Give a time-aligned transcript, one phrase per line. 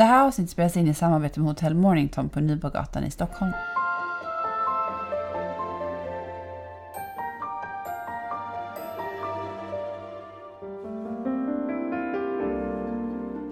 [0.00, 3.52] Det här avsnittet spelas in i samarbete med Hotell Mornington på Nybrogatan i Stockholm.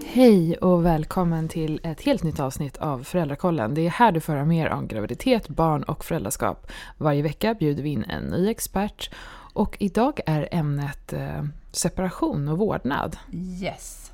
[0.06, 3.74] Hej och välkommen till ett helt nytt avsnitt av Föräldrakollen.
[3.74, 6.72] Det är här du får höra mer om graviditet, barn och föräldraskap.
[6.98, 9.10] Varje vecka bjuder vi in en ny expert
[9.52, 13.16] och idag är ämnet eh, separation och vårdnad.
[13.32, 14.08] Yes.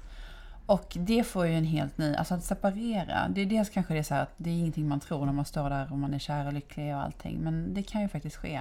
[0.66, 3.98] Och det får ju en helt ny, alltså att separera, det är dels kanske det
[3.98, 6.14] är så här att det är ingenting man tror när man står där och man
[6.14, 7.38] är kär och lycklig och allting.
[7.38, 8.60] Men det kan ju faktiskt ske.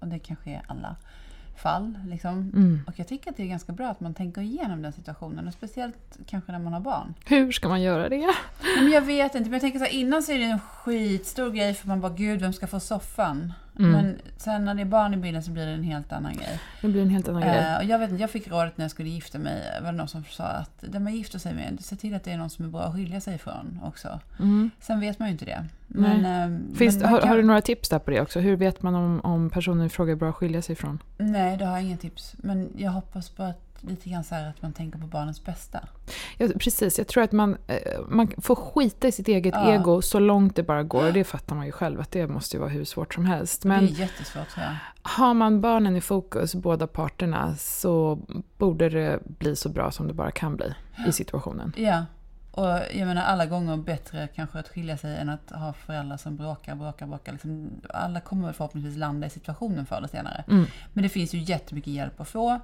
[0.00, 0.96] Och det kan ske alla
[1.62, 1.98] fall.
[2.06, 2.32] Liksom.
[2.32, 2.80] Mm.
[2.86, 5.48] Och jag tycker att det är ganska bra att man tänker igenom den situationen.
[5.48, 7.14] Och speciellt kanske när man har barn.
[7.26, 8.34] Hur ska man göra det?
[8.78, 11.50] Men jag vet inte, men jag tänker så här, innan så är det en skitstor
[11.50, 13.52] grej för man bara gud, vem ska få soffan?
[13.78, 13.90] Mm.
[13.92, 16.60] Men sen när det är barn i bilden så blir det en helt annan grej.
[16.80, 17.58] Det blir en helt annan grej.
[17.58, 19.98] Eh, och jag vet inte, jag fick rådet när jag skulle gifta mig, var det
[19.98, 22.50] någon som sa att den man gifter sig med, se till att det är någon
[22.50, 24.20] som är bra att skilja sig ifrån också.
[24.38, 24.70] Mm.
[24.80, 25.64] Sen vet man ju inte det.
[25.86, 28.40] Men, eh, Finns, men har, kan- har du några tips där på det också?
[28.40, 30.98] Hur vet man om, om personen i fråga är bra att skilja sig ifrån?
[31.18, 32.34] Nej, det har jag ingen tips.
[32.38, 35.80] Men jag hoppas på att lite grann så här att man tänker på barnens bästa.
[36.38, 37.76] Ja, precis, jag tror att man, eh,
[38.08, 39.74] man får skita i sitt eget Ja.
[39.74, 41.06] ego så långt det bara går.
[41.06, 43.64] Och det fattar man ju själv att det måste ju vara hur svårt som helst.
[43.64, 44.76] Men det är jättesvårt tror jag.
[45.02, 48.18] har man barnen i fokus, båda parterna, så
[48.58, 50.74] borde det bli så bra som det bara kan bli
[51.08, 51.72] i situationen.
[51.76, 52.04] Ja.
[52.54, 56.36] Och jag menar alla gånger bättre kanske att skilja sig än att ha föräldrar som
[56.36, 57.32] bråkar, bråkar, bråkar.
[57.32, 60.44] Liksom, alla kommer förhoppningsvis landa i situationen förr eller senare.
[60.48, 60.64] Mm.
[60.92, 62.60] Men det finns ju jättemycket hjälp att få.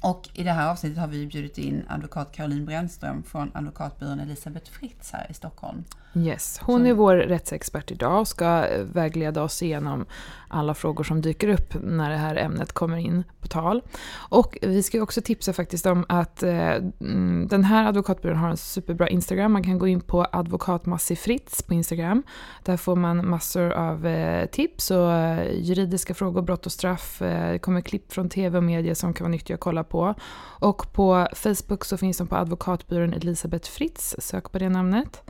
[0.00, 4.70] Och i det här avsnittet har vi bjudit in advokat Caroline Brännström från advokatbyrån Elisabeth
[4.70, 5.84] Fritz här i Stockholm.
[6.14, 6.58] Yes.
[6.62, 10.06] Hon Så- är vår rättsexpert idag och ska eh, vägleda oss igenom
[10.48, 13.82] alla frågor som dyker upp när det här ämnet kommer in på tal.
[14.28, 18.56] Och vi ska också tipsa faktiskt om att eh, mm, den här advokatbyrån har en
[18.56, 19.52] superbra Instagram.
[19.52, 22.22] Man kan gå in på advokatmassifritz på Instagram.
[22.64, 27.22] Där får man massor av eh, tips och eh, juridiska frågor, brott och straff.
[27.22, 30.14] Eh, det kommer klipp från tv och media som kan vara nyttiga att kolla på.
[30.60, 34.16] Och på Facebook så finns de på advokatbyrån Elisabeth Fritz.
[34.18, 35.22] Sök på det namnet.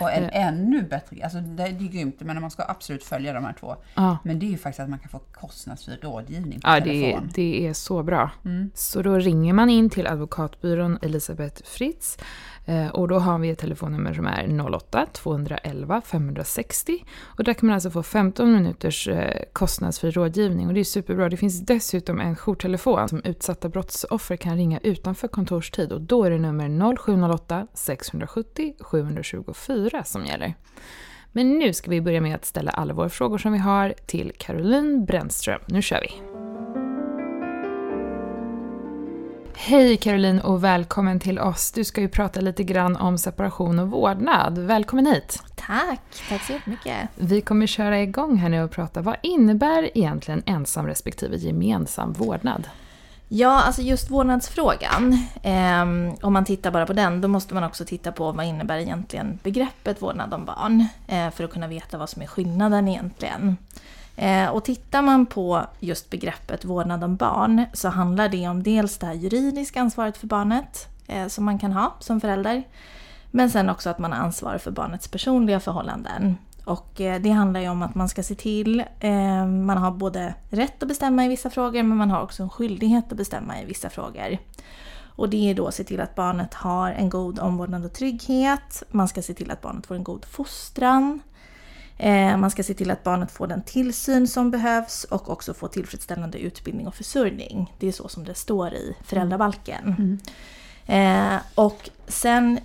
[0.00, 0.46] Och en Eh.
[0.48, 3.76] ännu bättre, alltså det, det är grymt, men man ska absolut följa de här två.
[3.94, 4.18] Ja.
[4.24, 7.24] Men det är ju faktiskt att man kan få kostnadsfri rådgivning på Ja, det, telefon.
[7.28, 8.30] är- det är så bra.
[8.44, 8.70] Mm.
[8.74, 12.18] Så då ringer man in till advokatbyrån Elisabeth Fritz
[12.66, 17.74] Eh, och då har vi ett telefonnummer som är 08-211 560 och där kan man
[17.74, 21.28] alltså få 15 minuters eh, kostnadsfri rådgivning och det är superbra.
[21.28, 26.30] Det finns dessutom en jourtelefon som utsatta brottsoffer kan ringa utanför kontorstid och då är
[26.30, 30.54] det nummer 0708 670 724 som gäller.
[31.32, 34.32] Men nu ska vi börja med att ställa alla våra frågor som vi har till
[34.38, 35.60] Caroline Brännström.
[35.66, 36.43] Nu kör vi!
[39.56, 41.72] Hej Caroline och välkommen till oss.
[41.72, 44.58] Du ska ju prata lite grann om separation och vårdnad.
[44.58, 45.42] Välkommen hit!
[45.54, 47.08] Tack, tack så jättemycket.
[47.14, 49.00] Vi kommer köra igång här nu och prata.
[49.00, 52.68] Vad innebär egentligen ensam respektive gemensam vårdnad?
[53.28, 55.18] Ja, alltså just vårdnadsfrågan.
[55.42, 58.78] ehm, om man tittar bara på den, då måste man också titta på vad innebär
[58.78, 60.86] egentligen begreppet vårdnad om barn.
[61.08, 63.56] eh, för att kunna veta vad som är skillnaden egentligen.
[64.16, 68.98] Eh, och tittar man på just begreppet vårdnad om barn så handlar det om dels
[68.98, 72.62] det här juridiska ansvaret för barnet eh, som man kan ha som förälder.
[73.30, 76.36] Men sen också att man har ansvar för barnets personliga förhållanden.
[76.64, 80.34] Och eh, det handlar ju om att man ska se till, eh, man har både
[80.50, 83.64] rätt att bestämma i vissa frågor men man har också en skyldighet att bestämma i
[83.64, 84.38] vissa frågor.
[85.16, 88.82] Och det är då att se till att barnet har en god omvårdnad och trygghet.
[88.90, 91.20] Man ska se till att barnet får en god fostran.
[91.98, 95.68] Eh, man ska se till att barnet får den tillsyn som behövs och också få
[95.68, 97.74] tillfredsställande utbildning och försörjning.
[97.78, 100.18] Det är så som det står i föräldrabalken.
[100.86, 102.58] Eh, och sen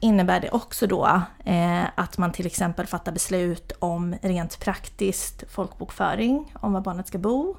[0.00, 6.52] innebär det också då eh, att man till exempel fattar beslut om rent praktiskt folkbokföring,
[6.60, 7.56] om var barnet ska bo.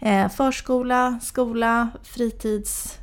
[0.00, 2.98] Eh, förskola, skola, fritids,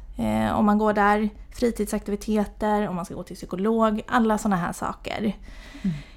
[0.54, 5.36] om man går där, fritidsaktiviteter, om man ska gå till psykolog, alla sådana här saker.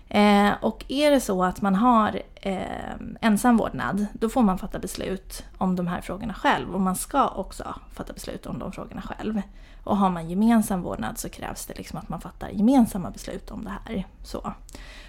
[0.09, 4.79] Eh, och är det så att man har eh, ensam vårdnad, då får man fatta
[4.79, 6.75] beslut om de här frågorna själv.
[6.75, 9.43] Och man ska också fatta beslut om de frågorna själv.
[9.85, 13.65] Och har man gemensam vårdnad så krävs det liksom att man fattar gemensamma beslut om
[13.65, 14.07] det här.
[14.25, 14.53] Så,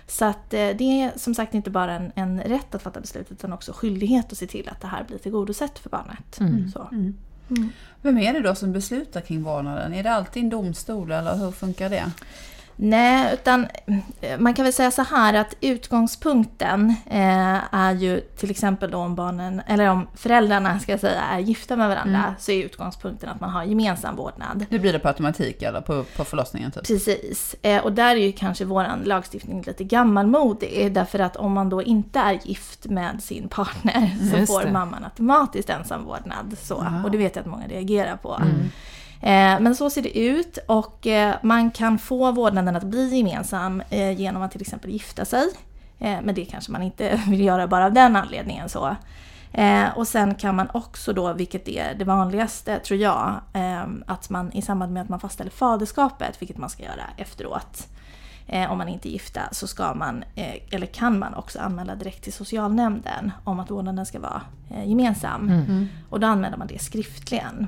[0.07, 3.31] så att eh, det är som sagt inte bara en, en rätt att fatta beslut
[3.31, 6.39] utan också skyldighet att se till att det här blir tillgodosett för barnet.
[6.39, 6.71] Mm.
[6.71, 6.87] Så.
[6.91, 7.17] Mm.
[7.49, 7.69] Mm.
[8.01, 9.93] Vem är det då som beslutar kring vårdnaden?
[9.93, 12.11] Är det alltid en domstol eller hur funkar det?
[12.81, 13.67] Nej, utan
[14.21, 18.97] eh, man kan väl säga så här att utgångspunkten eh, är ju till exempel då
[18.97, 22.33] om barnen, eller om föräldrarna ska jag säga, är gifta med varandra Mm.
[22.39, 24.65] så är utgångspunkten att man har gemensam vårdnad.
[24.69, 26.87] Det blir det på automatik eller på, på förlossningen typ?
[26.87, 31.69] Precis, eh, och där är ju kanske vår lagstiftning lite gammalmodig därför att om man
[31.69, 34.71] då inte är gift med sin partner så Just får det.
[34.71, 36.57] mamman automatiskt ensam vårdnad.
[36.61, 37.03] Så, Aha.
[37.03, 38.35] och det vet jag att många reagerar på.
[38.35, 38.69] Mm.
[39.21, 43.81] Eh, Men så ser det ut och eh, man kan få vårdnaden att bli gemensam
[43.89, 45.43] eh, genom att till exempel gifta sig.
[46.01, 48.69] Men det kanske man inte vill göra bara av den anledningen.
[48.69, 48.95] så.
[49.51, 54.29] Eh, Och sen kan man också då, vilket är det vanligaste tror jag, eh, att
[54.29, 57.87] man i samband med att man fastställer faderskapet, vilket man ska göra efteråt,
[58.47, 60.23] eh, om man inte är gifta, så ska man,
[60.71, 64.41] eller kan man också anmäla direkt till socialnämnden om att vårdnaden ska vara
[64.85, 65.49] gemensam.
[65.49, 65.87] Mm.
[66.09, 67.67] Och då anmäler man det skriftligen.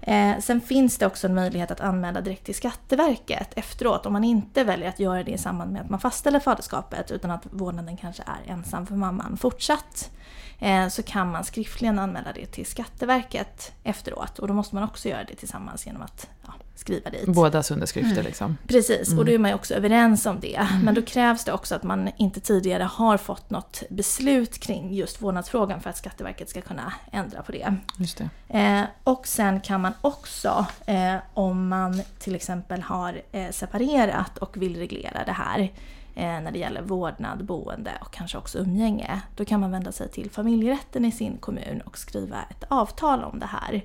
[0.00, 4.24] Eh, sen finns det också en möjlighet att anmäla direkt till Skatteverket efteråt om man
[4.24, 7.96] inte väljer att göra det i samband med att man fastställer faderskapet utan att vårdnaden
[7.96, 10.10] kanske är ensam för mamman fortsatt.
[10.58, 15.08] Eh, så kan man skriftligen anmäla det till Skatteverket efteråt och då måste man också
[15.08, 17.26] göra det tillsammans genom att ja, skriva dit.
[17.26, 18.56] Bådas underskrifter liksom.
[18.66, 20.68] Precis, och då är man ju också överens om det.
[20.82, 25.22] Men då krävs det också att man inte tidigare har fått något beslut kring just
[25.22, 27.76] vårdnadsfrågan för att Skatteverket ska kunna ändra på det.
[27.98, 28.58] Just det.
[28.58, 34.62] Eh, och sen kan man också, eh, om man till exempel har eh, separerat och
[34.62, 35.70] vill reglera det här
[36.18, 39.22] när det gäller vårdnad, boende och kanske också umgänge.
[39.36, 43.38] Då kan man vända sig till familjerätten i sin kommun och skriva ett avtal om
[43.38, 43.84] det här.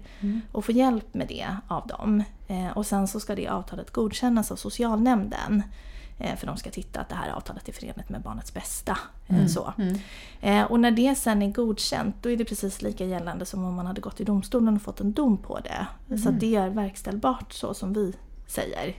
[0.51, 2.23] Och få hjälp med det av dem.
[2.47, 5.63] Eh, och sen så ska det avtalet godkännas av socialnämnden.
[6.17, 8.97] Eh, för de ska titta att det här avtalet är förenligt med barnets bästa.
[9.27, 9.73] Eh, så.
[9.77, 9.99] Mm.
[10.41, 13.75] Eh, och när det sen är godkänt då är det precis lika gällande som om
[13.75, 16.17] man hade gått till domstolen och fått en dom på det.
[16.17, 18.13] Så att det är verkställbart så som vi
[18.47, 18.95] säger.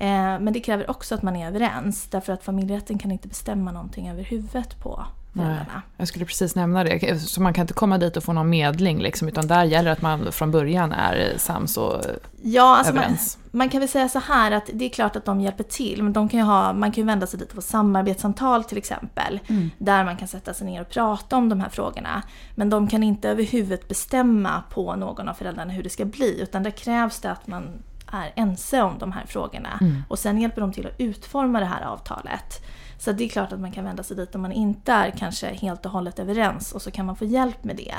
[0.00, 3.72] Eh, men det kräver också att man är överens därför att familjerätten kan inte bestämma
[3.72, 5.82] någonting över huvudet på föräldrarna.
[5.96, 7.18] Jag skulle precis nämna det.
[7.20, 10.02] Så man kan inte komma dit och få någon medling liksom, utan där gäller att
[10.02, 12.04] man från början är sams och
[12.42, 13.38] Ja, alltså man, överens.
[13.50, 16.02] man kan väl säga så här att det är klart att de hjälper till.
[16.02, 19.40] Men de kan ha, man kan ju vända sig dit få samarbetssamtal till exempel.
[19.48, 19.70] Mm.
[19.78, 22.22] Där man kan sätta sig ner och prata om de här frågorna.
[22.54, 26.40] Men de kan inte över huvudet bestämma på någon av föräldrarna hur det ska bli.
[26.40, 27.82] Utan där krävs det att man
[28.12, 29.78] är ense om de här frågorna.
[29.80, 30.02] Mm.
[30.08, 32.62] Och sen hjälper de till att utforma det här avtalet.
[32.98, 35.46] Så det är klart att man kan vända sig dit om man inte är kanske
[35.46, 37.94] helt och hållet överens och så kan man få hjälp med det.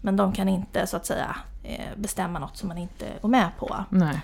[0.00, 3.48] Men de kan inte så att säga eh, bestämma något som man inte går med
[3.58, 3.76] på.
[3.88, 4.20] Nej.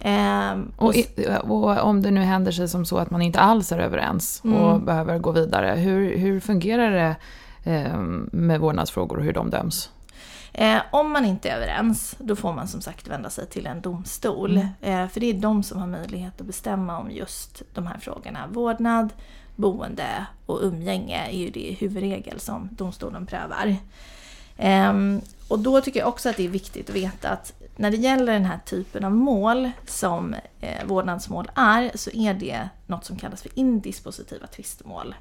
[0.00, 1.06] Ehm, Och, i,
[1.42, 4.70] och om det nu händer sig som så att man inte alls är överens och
[4.70, 4.84] Mm.
[4.84, 7.16] behöver gå vidare, hur, hur fungerar det
[7.72, 7.98] eh,
[8.32, 9.90] med vårdnadsfrågor och hur de döms?
[10.52, 13.80] Eh, om man inte är överens, då får man som sagt vända sig till en
[13.80, 14.56] domstol.
[14.80, 18.46] Eh, för det är de som har möjlighet att bestämma om just de här frågorna.
[18.52, 19.12] Vårdnad,
[19.56, 23.76] boende och umgänge är ju det huvudregel som domstolen prövar.
[24.56, 27.96] Ehm, och då tycker jag också att det är viktigt att veta att när det
[27.96, 33.16] gäller den här typen av mål som eh, vårdnadsmål är, så är det något som
[33.16, 35.14] kallas för indispositiva tvistemål.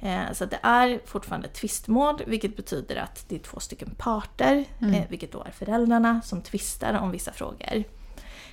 [0.00, 4.94] Eh, Så det är fortfarande tvistmål, vilket betyder att det är två stycken parter, Mm.
[4.94, 7.84] eh, vilket då är föräldrarna, som tvistar om vissa frågor.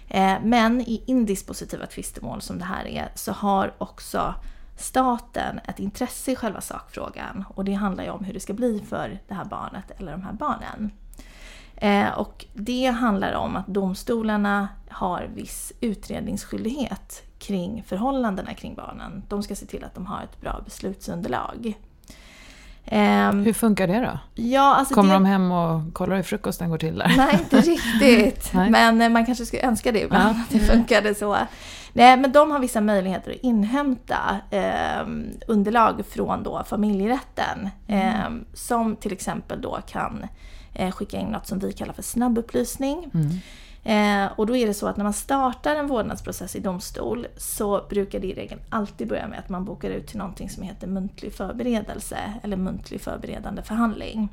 [0.08, 4.34] Eh, Men i indispositiva tvistemål som det här är, så har också
[4.78, 7.46] staten ett intresse i själva sakfrågan.
[7.56, 10.22] Och det handlar ju om hur det ska bli för det här barnet eller de
[10.24, 10.92] här barnen.
[12.18, 19.24] Och det handlar om att domstolarna har viss utredningsskyldighet kring förhållandena kring barnen.
[19.28, 21.74] De ska se till att de har ett bra beslutsunderlag.
[22.86, 24.20] Ehm, Hur funkar det då?
[24.44, 25.16] ja, alltså Kommer det...
[25.16, 27.14] de hem och kollar hur frukosten går till där?
[27.18, 28.50] Nej, inte riktigt.
[28.54, 28.70] Nej.
[28.70, 30.42] Men eh, man kanske skulle önska det ibland, Ja.
[30.44, 31.38] att det funkade så.
[31.94, 35.08] Nej, men de har vissa möjligheter att inhämta eh,
[35.48, 37.70] underlag från då familjerätten.
[37.88, 40.26] Eh, som till exempel då kan
[40.74, 43.10] eh, skicka in något som vi kallar för snabbupplysning.
[43.14, 43.30] Mm.
[43.84, 47.86] Eh, och då är det så att när man startar en vårdnadsprocess i domstol så
[47.90, 50.88] brukar det i regel alltid börja med att man bokar ut till någonting som heter
[50.88, 54.30] muntlig förberedelse eller muntlig förberedande förhandling.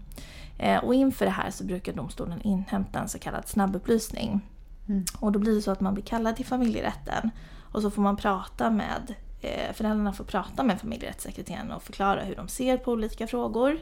[0.59, 4.41] Eh, och inför det här så brukar domstolen inhämta en så kallad snabbupplysning.
[4.89, 5.05] Mm.
[5.21, 7.31] Och då blir det så att man blir kallad till familjerätten
[7.73, 12.37] och så får man prata med eh, Föräldrarna får prata med familjerättssekreteraren och förklara hur
[12.37, 13.79] de ser på olika frågor.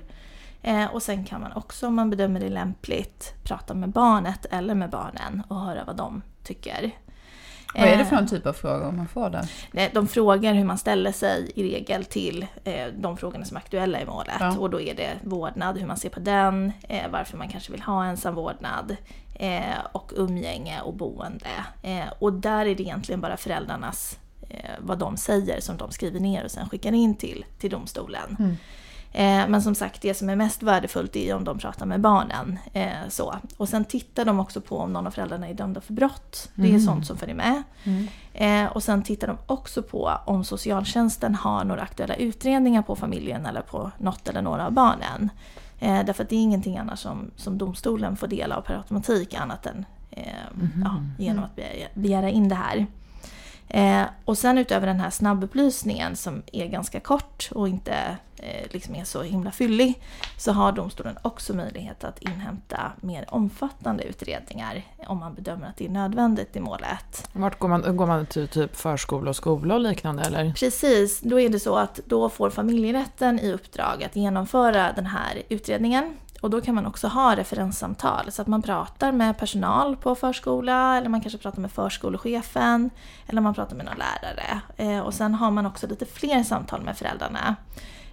[0.67, 4.75] Eh, och sen kan man också om man bedömer det lämpligt prata med barnet eller
[4.75, 6.91] med barnen och höra vad de tycker.
[7.75, 9.41] Vad är det för Eh, någon typ av frågor man får?
[9.73, 13.61] Nej, De frågar hur man ställer sig i regel till eh, de frågorna som är
[13.61, 14.37] aktuella i målet.
[14.41, 14.59] Ja.
[14.59, 17.83] Och då är det vårdnad, hur man ser på den, eh, varför man kanske vill
[17.83, 18.97] ha ensam vårdnad
[19.93, 21.49] och umgänge och boende.
[22.19, 24.19] Och där är det egentligen bara föräldrarnas
[24.79, 28.37] vad de säger som de skriver ner och sen skickar in till, till domstolen.
[28.39, 28.57] Mm.
[29.17, 32.59] Eh, men som sagt, det som är mest värdefullt är om de pratar med barnen.
[32.73, 33.35] Eh, så.
[33.57, 36.49] Och sen tittar de också på om någon av föräldrarna är dömda för brott.
[36.55, 36.81] Det är Mm.
[36.81, 37.63] sånt som följer med.
[37.85, 38.07] Mm.
[38.65, 43.47] Eh, och sen tittar de också på om socialtjänsten har några aktuella utredningar på familjen
[43.47, 45.31] eller på något eller några av barnen.
[45.79, 49.67] Därför att det är ingenting annars som, som domstolen får del av per automatik annat
[49.67, 49.85] än
[50.55, 50.83] Mhm.
[50.85, 52.87] ja, genom att begära, begära in det här.
[53.69, 58.95] Eh, och sen utöver den här snabbupplysningen som är ganska kort och inte eh, liksom
[58.95, 60.03] är så himla fyllig
[60.39, 65.87] så har domstolen också möjlighet att inhämta mer omfattande utredningar om man bedömer att det
[65.87, 67.29] är nödvändigt i målet.
[67.33, 67.97] Vart går man?
[67.97, 70.53] Går man till typ förskola och skola och liknande eller?
[70.53, 75.43] Precis, då är det så att då får familjerätten i uppdrag att genomföra den här
[75.49, 76.17] utredningen.
[76.41, 80.99] Och då kan man också ha referenssamtal så att man pratar med personal på förskola
[80.99, 82.91] eller man kanske pratar med förskolechefen
[83.27, 84.61] eller man pratar med någon lärare.
[84.77, 87.57] Eh, och sen har man också lite fler samtal med föräldrarna.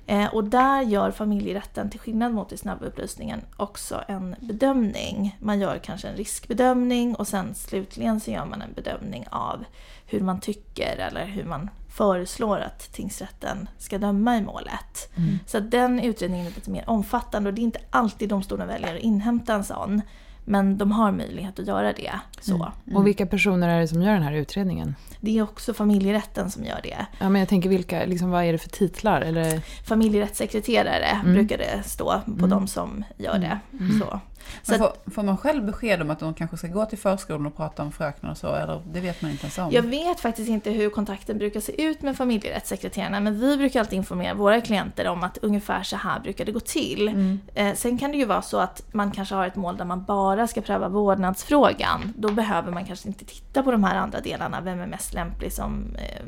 [0.06, 5.38] Eh, och där gör familjerätten, till skillnad mot i snabbupplysningen, också en bedömning.
[5.40, 9.66] Man gör kanske en riskbedömning och sen slutligen så gör man en bedömning av
[10.06, 15.12] hur man tycker eller hur man föreslår att tingsrätten ska döma i målet.
[15.16, 15.40] Mm.
[15.46, 19.02] Så den utredningen är lite mer omfattande och det är inte alltid domstolen väljer att
[19.02, 20.02] inhämta en sån.
[20.46, 22.14] Men de har möjlighet att göra det.
[22.42, 22.56] Så.
[22.56, 22.98] Mm.
[22.98, 24.96] Och vilka personer är det som gör den här utredningen?
[25.26, 27.06] Det är också familjerätten som gör det.
[27.20, 29.22] Ja, men jag tänker vilka, liksom, vad är det för titlar?
[29.22, 29.62] Eller?
[29.88, 31.34] Familjerättssekreterare Mm.
[31.34, 32.50] brukar det stå på Mm.
[32.50, 33.60] de som gör det.
[33.80, 34.00] Mm.
[34.00, 34.20] Så.
[34.64, 36.98] Så Men att, får, får man själv besked om att de kanske ska gå till
[36.98, 38.56] förskolan och prata om fröknar och så?
[38.56, 39.70] Eller det vet man inte ens om?
[39.72, 43.98] jag vet faktiskt inte hur kontakten brukar se ut med familjerättssekreterarna men vi brukar alltid
[43.98, 47.08] informera våra klienter om att ungefär så här brukar det gå till.
[47.08, 47.40] Mm.
[47.56, 50.04] Eh, sen kan det ju vara så att man kanske har ett mål där man
[50.04, 52.14] bara ska pröva vårdnadsfrågan.
[52.18, 54.62] Då behöver man kanske inte titta på de här andra delarna.
[54.62, 56.26] Vem är mest lämplig som, eh,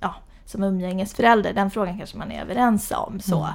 [0.00, 1.52] ja, som umgängesförälder?
[1.52, 3.20] Den frågan kanske man är överens om.
[3.20, 3.48] Så.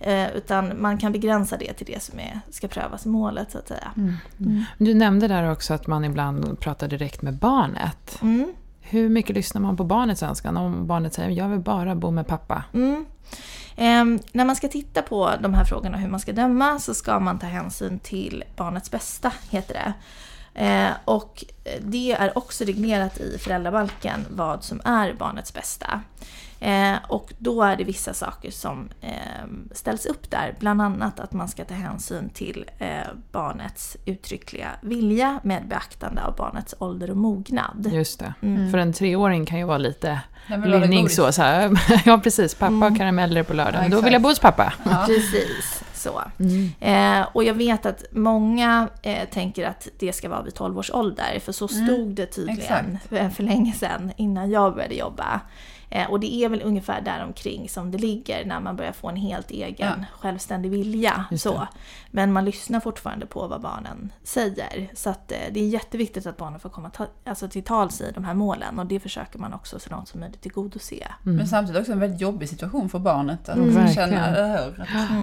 [0.00, 3.58] Eh, utan man kan begränsa det till det som är, ska prövas i målet så
[3.58, 3.92] att säga.
[3.96, 4.14] Mm.
[4.40, 4.64] Mm.
[4.78, 8.18] Du nämnde där också att man ibland pratar direkt med barnet.
[8.22, 8.52] Mm.
[8.80, 10.56] Hur mycket lyssnar man på barnets önskan?
[10.56, 12.64] Om barnet säger jag vill bara bo med pappa.
[12.74, 13.04] Mm.
[13.76, 17.20] Ehm, när man ska titta på de här frågorna hur man ska döma så ska
[17.20, 19.92] man ta hänsyn till barnets bästa, heter det.
[20.54, 21.44] Eh, och
[21.80, 26.02] det är också reglerat i föräldrabalken vad som är barnets bästa.
[26.60, 29.10] Eh, och då är det vissa saker som eh,
[29.72, 30.54] ställs upp där.
[30.60, 32.88] Bland annat att man ska ta hänsyn till eh,
[33.32, 37.88] barnets uttryckliga vilja med beaktande av barnets ålder och mognad.
[37.92, 38.34] Just det.
[38.42, 38.70] Mm.
[38.70, 41.16] För en treåring kan ju vara lite godis.
[41.16, 41.32] så.
[41.32, 41.80] så här.
[42.06, 42.82] Ja precis, pappa Mm.
[42.82, 43.90] har karameller på lördagen.
[43.90, 44.72] Ja, Då vill jag bo hos pappa.
[44.84, 45.02] Ja.
[45.06, 46.22] Precis, så.
[46.38, 46.70] Mm.
[47.20, 50.90] Eh, och jag vet att många eh, tänker att det ska vara vid 12 års
[50.90, 55.40] ålder, för så Mm, stod det tydligen för, för länge sedan innan jag började jobba.
[55.90, 59.08] Eh, och det är väl ungefär där omkring som det ligger när man börjar få
[59.08, 60.04] en helt egen Ja.
[60.20, 61.24] självständig vilja.
[61.38, 61.52] Så.
[61.52, 61.68] det.
[62.10, 64.90] Men man lyssnar fortfarande på vad barnen säger.
[64.94, 68.12] Så att, eh, det är jätteviktigt att barnen får komma ta, alltså till tals i
[68.14, 71.08] de här målen och det försöker man också så långt som möjligt tillgodose.
[71.24, 71.36] Mm.
[71.36, 73.48] Men samtidigt också en väldigt jobbig situation för barnet.
[73.48, 73.76] Att Mm.
[73.76, 73.94] mm.
[73.94, 74.80] Känna, hur?
[74.82, 75.22] Att Mm.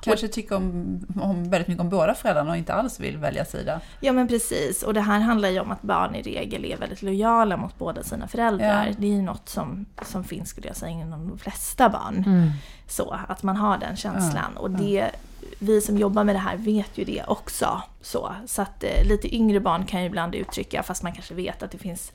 [0.00, 3.80] Kanske tycker om, om väldigt mycket om båda föräldrarna och inte alls vill välja sida.
[4.00, 7.02] Ja men precis, och det här handlar ju om att barn i regel är väldigt
[7.02, 8.86] lojala mot båda sina föräldrar.
[8.86, 8.94] Ja.
[8.98, 12.24] Det är ju något som, som finns skulle jag säga inom de flesta barn.
[12.26, 12.50] Mm.
[12.86, 14.52] Så, att man har den känslan.
[14.54, 15.10] Ja, Och det,
[15.58, 17.82] vi som jobbar med det här vet ju det också.
[18.00, 21.62] Så, så att eh, lite yngre barn kan ju ibland uttrycka, fast man kanske vet
[21.62, 22.12] att det finns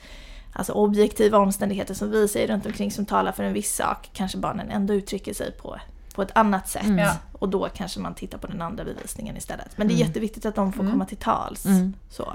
[0.54, 4.10] alltså, objektiva omständigheter som vi säger runt omkring som talar för en viss sak.
[4.14, 5.78] Kanske barnen ändå uttrycker sig på,
[6.14, 6.84] på ett annat sätt.
[6.86, 7.10] Mm.
[7.40, 9.78] Och då kanske man tittar på den andra bevisningen istället.
[9.78, 10.08] Men det är Mm.
[10.08, 10.92] jätteviktigt att de får Mm.
[10.92, 11.66] komma till tals.
[11.66, 11.94] Mm.
[12.10, 12.34] Så.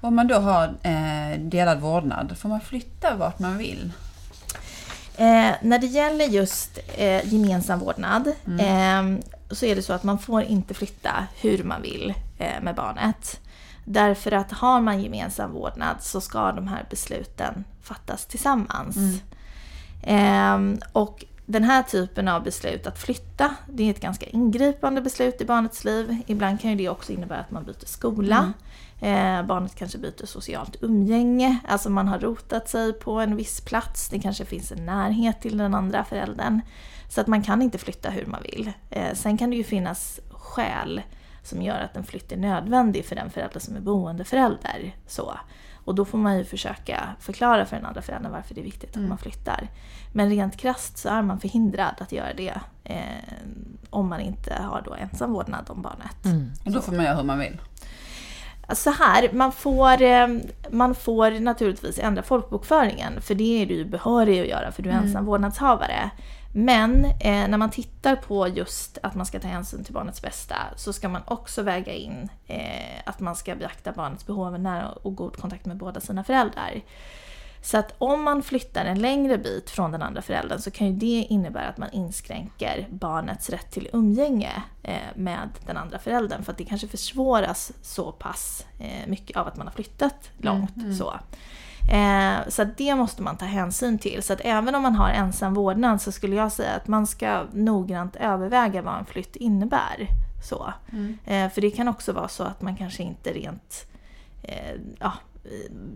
[0.00, 3.92] Om man då har eh, delad vårdnad, får man flytta vart man vill?
[5.16, 8.26] Eh, när det gäller just eh, gemensam vårdnad
[8.60, 9.02] eh,
[9.50, 13.40] så är det så att man får inte flytta hur man vill eh, med barnet.
[13.84, 18.96] Därför att har man gemensam vårdnad så ska de här besluten fattas tillsammans.
[20.02, 20.58] Eh,
[20.92, 25.44] och den här typen av beslut, att flytta, det är ett ganska ingripande beslut i
[25.44, 26.16] barnets liv.
[26.26, 28.52] Ibland kan ju det också innebära att man byter skola.
[29.00, 34.08] Eh, barnet kanske byter socialt umgänge, alltså man har rotat sig på en viss plats.
[34.08, 36.60] Det kanske finns en närhet till den andra föräldern.
[37.08, 38.72] Så att man kan inte flytta hur man vill.
[38.90, 41.02] Eh, sen kan det ju finnas skäl
[41.42, 44.96] som gör att en flytt är nödvändig för den förälder som är boendeförälder.
[45.06, 45.38] Så.
[45.88, 48.90] Och då får man ju försöka förklara för den andra föräldern varför det är viktigt
[48.90, 49.08] att Mm.
[49.08, 49.68] man flyttar.
[50.12, 52.54] Men rent krasst så är man förhindrad att göra det
[52.84, 53.00] eh,
[53.90, 56.24] om man inte har då ensam vårdnad om barnet.
[56.24, 56.50] Mm.
[56.64, 57.60] Och då får man göra hur man vill.
[58.74, 60.28] Så här, man får, eh,
[60.70, 64.94] man får naturligtvis ändra folkbokföringen för det är du behörig att göra för du är
[64.94, 66.10] ensam vårdnadshavare.
[66.52, 70.56] Men eh, när man tittar på just att man ska ta hänsyn till barnets bästa
[70.76, 74.88] så ska man också väga in eh, att man ska beakta barnets behov av nära
[74.90, 76.80] och god kontakt med båda sina föräldrar.
[77.62, 80.92] Så att om man flyttar en längre bit från den andra föräldern så kan ju
[80.92, 86.52] det innebära att man inskränker barnets rätt till umgänge eh, med den andra föräldern för
[86.52, 90.76] att det kanske försvåras så pass eh, mycket av att man har flyttat långt.
[90.76, 90.98] Mm, mm.
[90.98, 91.14] Så.
[91.92, 94.22] Eh, så det måste man ta hänsyn till.
[94.22, 97.46] Så att även om man har ensam vårdnad så skulle jag säga att man ska
[97.52, 100.08] noggrant överväga vad en flytt innebär.
[100.44, 100.72] Så.
[100.92, 101.18] Mm.
[101.24, 103.86] Eh, för det kan också vara så att man kanske inte rent
[104.42, 105.12] eh, ja,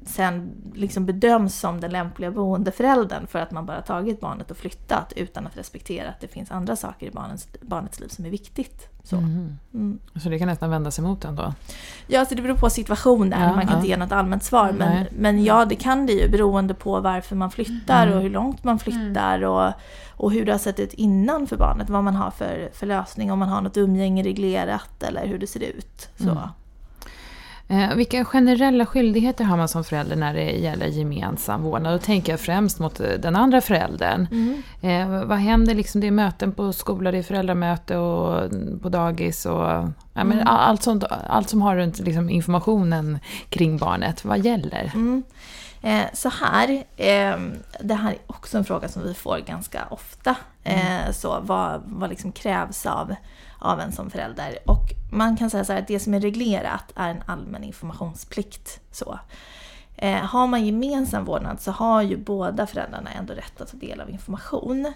[0.06, 5.12] sen liksom bedöms som den lämpliga boendeföräldern för att man bara tagit barnet och flyttat
[5.16, 8.88] utan att respektera att det finns andra saker i barnets, barnets liv som är viktigt.
[9.04, 9.16] Så.
[9.16, 9.58] Mhm.
[9.74, 9.98] Mm.
[10.22, 11.54] Så det kan nästan vända sig emot en då?
[12.06, 13.40] Ja, så det beror på situationen.
[13.40, 13.76] Ja, man kan ja.
[13.76, 14.72] inte ge något allmänt svar.
[14.78, 15.08] Men, Nej.
[15.12, 18.16] men ja, det kan det ju beroende på varför man flyttar Mm.
[18.16, 19.72] och hur långt man flyttar och,
[20.10, 21.90] och hur det har sett ut innan för barnet.
[21.90, 25.46] Vad man har för, för lösning, om man har något umgänge reglerat eller hur det
[25.46, 26.08] ser ut.
[26.16, 26.50] Så.
[27.68, 27.90] Mm.
[27.90, 31.94] Eh, vilka generella skyldigheter har man som förälder när det gäller gemensam vårdnad?
[31.94, 34.26] Då tänker jag främst mot eh, den andra föräldern.
[34.30, 34.62] Mm.
[35.12, 36.00] Eh, vad händer liksom?
[36.00, 40.32] Det är möten på skola, det är föräldramöte och mm, på dagis och ja, men
[40.32, 40.46] Mm.
[40.46, 44.24] all- allt, sånt, allt som har runt liksom, informationen kring barnet.
[44.24, 44.90] Vad gäller?
[44.94, 45.22] Mm.
[45.82, 47.38] Eh, så här, eh,
[47.80, 50.34] det här är också en fråga som vi får ganska ofta.
[50.64, 53.14] Eh, så vad, vad liksom krävs av,
[53.62, 54.58] av en som förälder?
[54.66, 58.80] Och man kan säga så här att det som är reglerat är en allmän informationsplikt.
[58.90, 59.18] Så.
[59.96, 64.00] Eh, har man gemensam vårdnad så har ju båda föräldrarna ändå rätt att ta del
[64.00, 64.92] av information.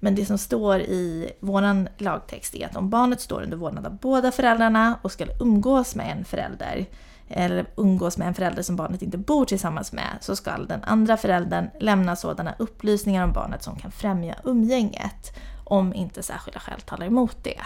[0.00, 3.96] Men det som står i vår lagtext är att om barnet står under vårdnad av
[3.96, 6.86] båda föräldrarna och ska umgås med en förälder
[7.28, 11.16] eller umgås med en förälder som barnet inte bor tillsammans med så ska den andra
[11.16, 17.06] föräldern lämna sådana upplysningar om barnet som kan främja umgänget om inte särskilda skäl talar
[17.06, 17.60] emot det.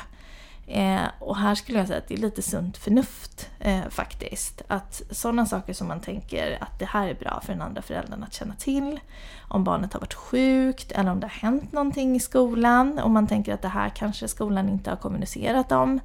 [0.66, 4.62] Eh, och här skulle jag säga att det är lite sunt förnuft eh, faktiskt.
[4.68, 8.22] Att sådana saker som man tänker att det här är bra för den andra föräldern
[8.22, 9.00] att känna till.
[9.48, 12.98] Om barnet har varit sjukt eller om det har hänt någonting i skolan.
[12.98, 16.00] Om man tänker att det här kanske skolan inte har kommunicerat om.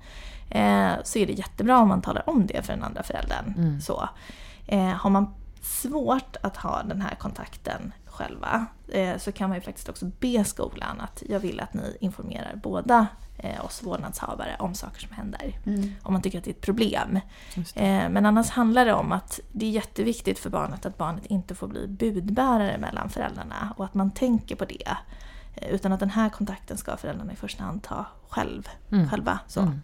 [0.50, 3.54] Eh, så är det jättebra om man talar om det för den andra föräldern.
[3.58, 3.82] Mm.
[3.82, 4.10] Så.
[4.68, 9.62] Eh, har man svårt att ha den här kontakten själva eh, så kan man ju
[9.62, 13.08] faktiskt också be skolan att jag vill att ni informerar båda
[13.64, 15.54] oss vårdnadshavare om saker som händer.
[15.66, 15.94] Mm.
[16.04, 17.20] Om man tycker att det är ett problem.
[17.76, 21.56] Eh, men annars handlar det om att det är jätteviktigt för barnet att barnet inte
[21.56, 24.98] får bli budbärare mellan föräldrarna och att man tänker på det.
[25.56, 29.10] Eh, Utan att den här kontakten ska föräldrarna i första hand ta själv, Mm.
[29.10, 29.40] själva.
[29.48, 29.60] Så.
[29.62, 29.82] Mm.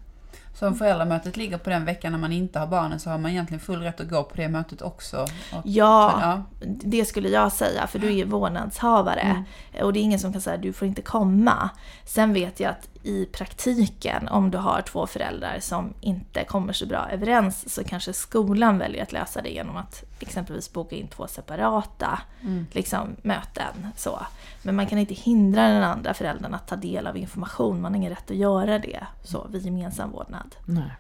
[0.56, 3.32] Så om föräldramötet ligger på den veckan när man inte har barnen så har man
[3.32, 5.22] egentligen full rätt att gå på det mötet också?
[5.24, 6.44] Och, Ja, ja.
[6.66, 9.44] det skulle jag säga för du är vårdnadshavare.
[9.82, 11.70] Och det är ingen som kan säga du får inte komma.
[12.06, 16.86] Sen vet jag att i praktiken, om du har två föräldrar som inte kommer så
[16.86, 21.28] bra överens så kanske skolan väljer att lösa det genom att exempelvis boka in två
[21.28, 22.66] separata Mm.
[22.72, 23.88] liksom, möten.
[23.96, 24.20] Så.
[24.62, 27.82] Men man kan inte hindra den andra föräldern att ta del av information.
[27.82, 30.56] Man har ingen rätt att göra det så, vid gemensam vårdnad.
[30.66, 30.92] Nej.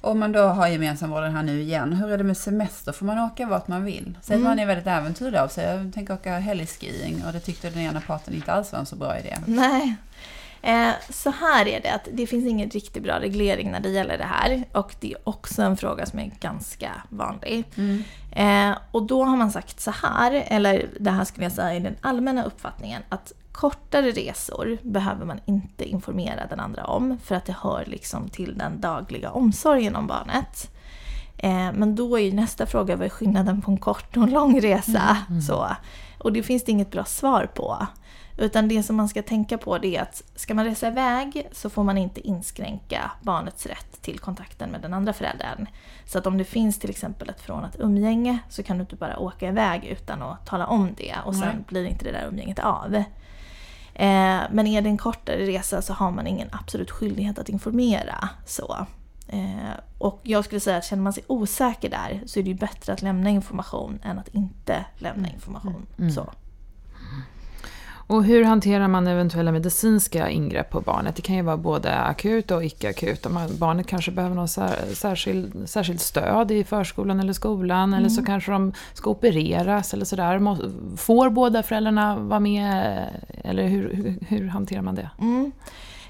[0.00, 2.92] Om man då har gemensam vårdnad här nu igen, hur är det med semester?
[2.92, 4.18] Får man åka vart man vill?
[4.22, 4.48] Säg att Mm.
[4.50, 5.64] man är väldigt äventyrlig av sig.
[5.64, 8.96] Jag tänker åka helgskiing och det tyckte den ena parten inte alls var en så
[8.96, 9.36] bra idé.
[9.46, 9.96] Nej.
[10.62, 14.18] Eh, så här är det att det finns ingen riktigt bra reglering när det gäller
[14.18, 14.64] det här.
[14.72, 17.64] Och det är också en fråga som är ganska vanlig.
[17.76, 18.02] Mm.
[18.32, 21.80] Eh, och då har man sagt så här, eller det här skulle jag säga är
[21.80, 27.44] den allmänna uppfattningen, att kortare resor behöver man inte informera den andra om för att
[27.44, 30.70] det hör liksom till den dagliga omsorgen om barnet.
[31.38, 34.30] Eh, men då är ju nästa fråga, vad är skillnaden på en kort och en
[34.30, 35.16] lång resa?
[35.46, 35.68] Så.
[36.18, 37.86] Och det finns det inget bra svar på.
[38.38, 41.70] Utan det som man ska tänka på det är att ska man resa iväg så
[41.70, 45.66] får man inte inskränka barnets rätt till kontakten med den andra föräldern.
[46.04, 49.18] Så att om det finns till exempel ett förordnat umgänge så kan du inte bara
[49.18, 51.64] åka iväg utan att tala om det och sen Nej.
[51.68, 52.94] blir inte det där umgänget av.
[53.94, 58.28] Eh, men är det en kortare resa så har man ingen absolut skyldighet att informera.
[58.46, 58.86] Så.
[59.28, 62.56] Eh, och jag skulle säga att känner man sig osäker där så är det ju
[62.56, 65.86] bättre att lämna information än att inte lämna information.
[65.98, 66.10] Mm.
[66.10, 66.32] Så.
[68.08, 71.16] Och hur hanterar man eventuella medicinska ingrepp på barnet?
[71.16, 73.26] Det kan ju vara både akut och icke-akut.
[73.58, 77.94] Barnet kanske behöver någon sär, särskild, särskilt stöd i förskolan eller skolan.
[77.94, 80.56] Eller så kanske de ska opereras eller sådär.
[80.96, 83.04] Får båda föräldrarna vara med?
[83.44, 85.10] Eller hur, hur, hur hanterar man det?
[85.18, 85.52] Mm.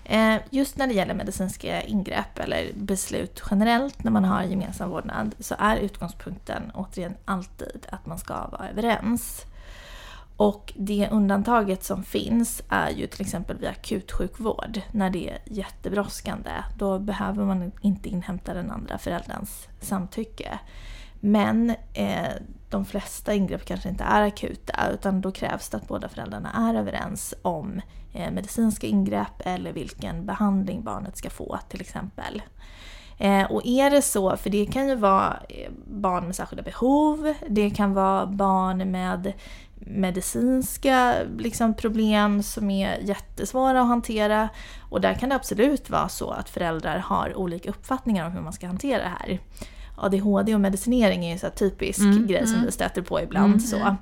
[0.04, 5.34] Eh, just när det gäller medicinska ingrepp eller beslut generellt när man har gemensam vårdnad
[5.38, 9.44] så är utgångspunkten återigen alltid att man ska vara överens.
[10.38, 16.50] Och det undantaget som finns är ju till exempel vid akutsjukvård när det är jättebrådskande.
[16.76, 20.58] Då behöver man inte inhämta den andra förälderns samtycke.
[21.20, 22.32] Men eh,
[22.70, 26.74] de flesta ingrepp kanske inte är akuta utan då krävs det att båda föräldrarna är
[26.74, 27.80] överens om
[28.12, 32.42] eh, medicinska ingrepp eller vilken behandling barnet ska få till exempel.
[33.18, 37.34] Eh, och är det så, för det kan ju vara eh, barn med särskilda behov,
[37.48, 39.32] det kan vara barn med
[39.80, 44.48] medicinska liksom, problem som är jättesvåra att hantera.
[44.90, 48.52] Och där kan det absolut vara så att föräldrar har olika uppfattningar om hur man
[48.52, 49.40] ska hantera det här.
[49.96, 52.66] ADHD och medicinering är ju en typisk mm, grej som mm.
[52.66, 53.46] vi stöter på ibland.
[53.46, 53.96] Mm, så.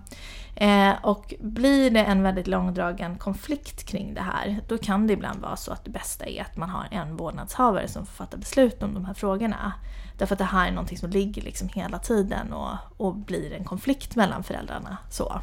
[0.57, 5.41] Eh, och blir det en väldigt långdragen konflikt kring det här, då kan det ibland
[5.41, 8.83] vara så att det bästa är att man har en vårdnadshavare som får fatta beslut
[8.83, 9.73] om de här frågorna.
[10.19, 13.65] Därför att det här är någonting som ligger liksom hela tiden och, och blir en
[13.65, 14.97] konflikt mellan föräldrarna.
[15.11, 15.41] Så.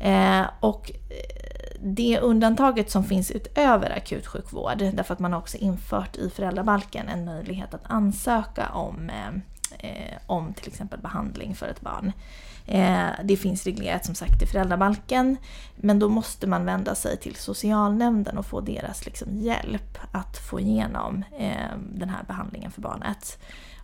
[0.00, 6.16] Eh, och eh, det undantaget som finns utöver akutsjukvård, därför att man har också infört
[6.16, 9.28] i föräldrabalken en möjlighet att ansöka om, eh,
[9.90, 12.12] eh, om till exempel behandling för ett barn.
[12.66, 15.36] Eh, det finns reglerat som sagt i föräldrabalken,
[15.76, 20.60] men då måste man vända sig till socialnämnden och få deras liksom, hjälp att få
[20.60, 23.38] igenom eh, den här behandlingen för barnet.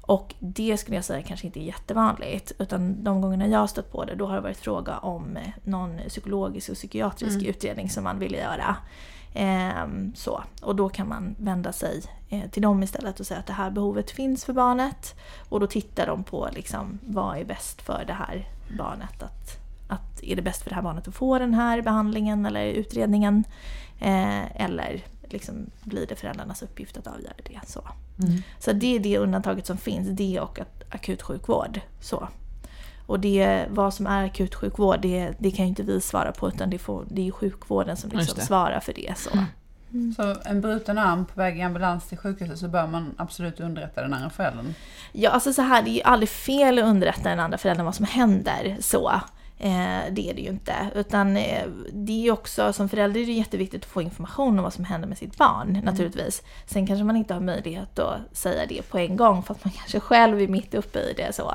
[0.07, 2.53] Och det skulle jag säga kanske inte är jättevanligt.
[2.59, 5.49] Utan de gångerna jag har stött på det, då har det varit fråga om eh,
[5.65, 7.47] någon psykologisk och psykiatrisk mm.
[7.47, 8.77] utredning som man ville göra.
[9.35, 10.43] Ehm, så.
[10.63, 13.71] Och då kan man vända sig eh, till dem istället och säga att det här
[13.71, 15.15] behovet finns för barnet.
[15.49, 19.23] Och då tittar de på liksom, vad är bäst för det här barnet.
[19.23, 22.67] Att, att är det bäst för det här barnet att få den här behandlingen eller
[22.67, 23.45] utredningen?
[24.01, 25.05] Eh, eller
[25.37, 27.61] liksom blir det föräldrarnas uppgift att avgöra det.
[27.67, 28.43] Så, mm.
[28.59, 30.59] så det är det undantaget som finns, det och
[30.91, 31.81] akutsjukvård.
[32.01, 32.29] Så.
[33.07, 36.71] Och det, vad som är akutsjukvård, det, det kan ju inte vi svara på utan
[36.71, 39.19] det, får, det är sjukvården som liksom svarar för det.
[39.19, 39.31] Så.
[39.31, 39.45] Mm.
[39.93, 40.15] Mm.
[40.15, 44.03] Så en bruten arm på väg i ambulans till sjukhuset så bör man absolut underrätta
[44.03, 44.75] den andra föräldern?
[45.13, 47.95] Ja, alltså så här, det är ju aldrig fel att underrätta den andra föräldern vad
[47.95, 48.77] som händer.
[48.81, 49.13] så.
[49.59, 50.75] Eh, det är det ju inte.
[50.95, 54.65] Utan eh, det är ju också, som förälder är det jätteviktigt att få information om
[54.65, 55.85] vad som händer med sitt barn mm.
[55.85, 56.43] naturligtvis.
[56.67, 59.73] Sen kanske man inte har möjlighet att säga det på en gång för att man
[59.77, 61.35] kanske själv är mitt uppe i det.
[61.35, 61.55] så.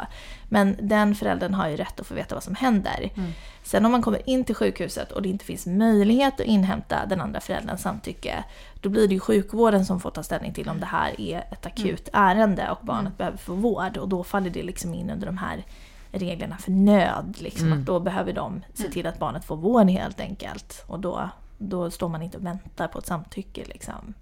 [0.50, 3.10] Men den föräldern har ju rätt att få veta vad som händer.
[3.16, 3.32] Mm.
[3.64, 7.22] Sen om man kommer in till sjukhuset och det inte finns möjlighet att inhämta den
[7.22, 8.44] andra förälderns samtycke,
[8.82, 11.66] då blir det ju sjukvården som får ta ställning till om det här är ett
[11.66, 12.28] akut mm.
[12.28, 13.18] ärende och barnet mm.
[13.18, 13.98] behöver få vård.
[13.98, 15.64] Och då faller det liksom in under de här
[16.12, 17.36] reglerna för nöd.
[17.40, 17.80] Liksom, mm.
[17.80, 18.94] att då behöver de se mm.
[18.94, 20.84] till att barnet får vård helt enkelt.
[20.88, 23.66] Och då, då står man inte och väntar på ett samtycke.
[23.66, 24.14] Liksom.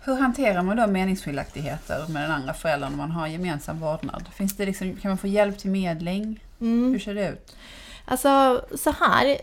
[0.00, 4.24] Hur hanterar man då meningsskiljaktigheter med den andra föräldern om man har gemensam vårdnad?
[4.32, 6.40] Finns det liksom, kan man få hjälp till medling?
[6.60, 6.92] Mm.
[6.92, 7.56] Hur ser det ut?
[8.08, 9.38] Alltså så här,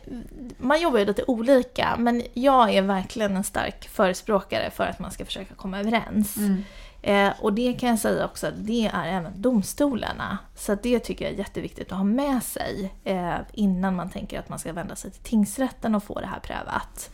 [0.58, 5.12] man jobbar ju lite olika men jag är verkligen en stark förespråkare för att man
[5.12, 6.38] ska försöka komma överens.
[6.38, 6.63] Mm.
[7.06, 10.38] Eh, och det kan jag säga också, det är även domstolarna.
[10.56, 14.50] Så det tycker jag är jätteviktigt att ha med sig eh, innan man tänker att
[14.50, 17.10] man ska vända sig till tingsrätten och få det här prövat.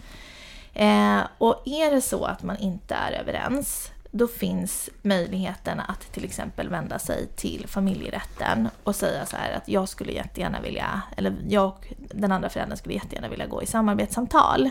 [0.74, 6.26] Eh, och är det så att man inte är överens, då finns möjligheten att till
[6.26, 11.36] exempel vända sig till familjerätten och säga så här att jag skulle jättegärna vilja, eller
[11.48, 14.70] jag och den andra föräldern skulle jättegärna vilja gå i samarbetssamtal.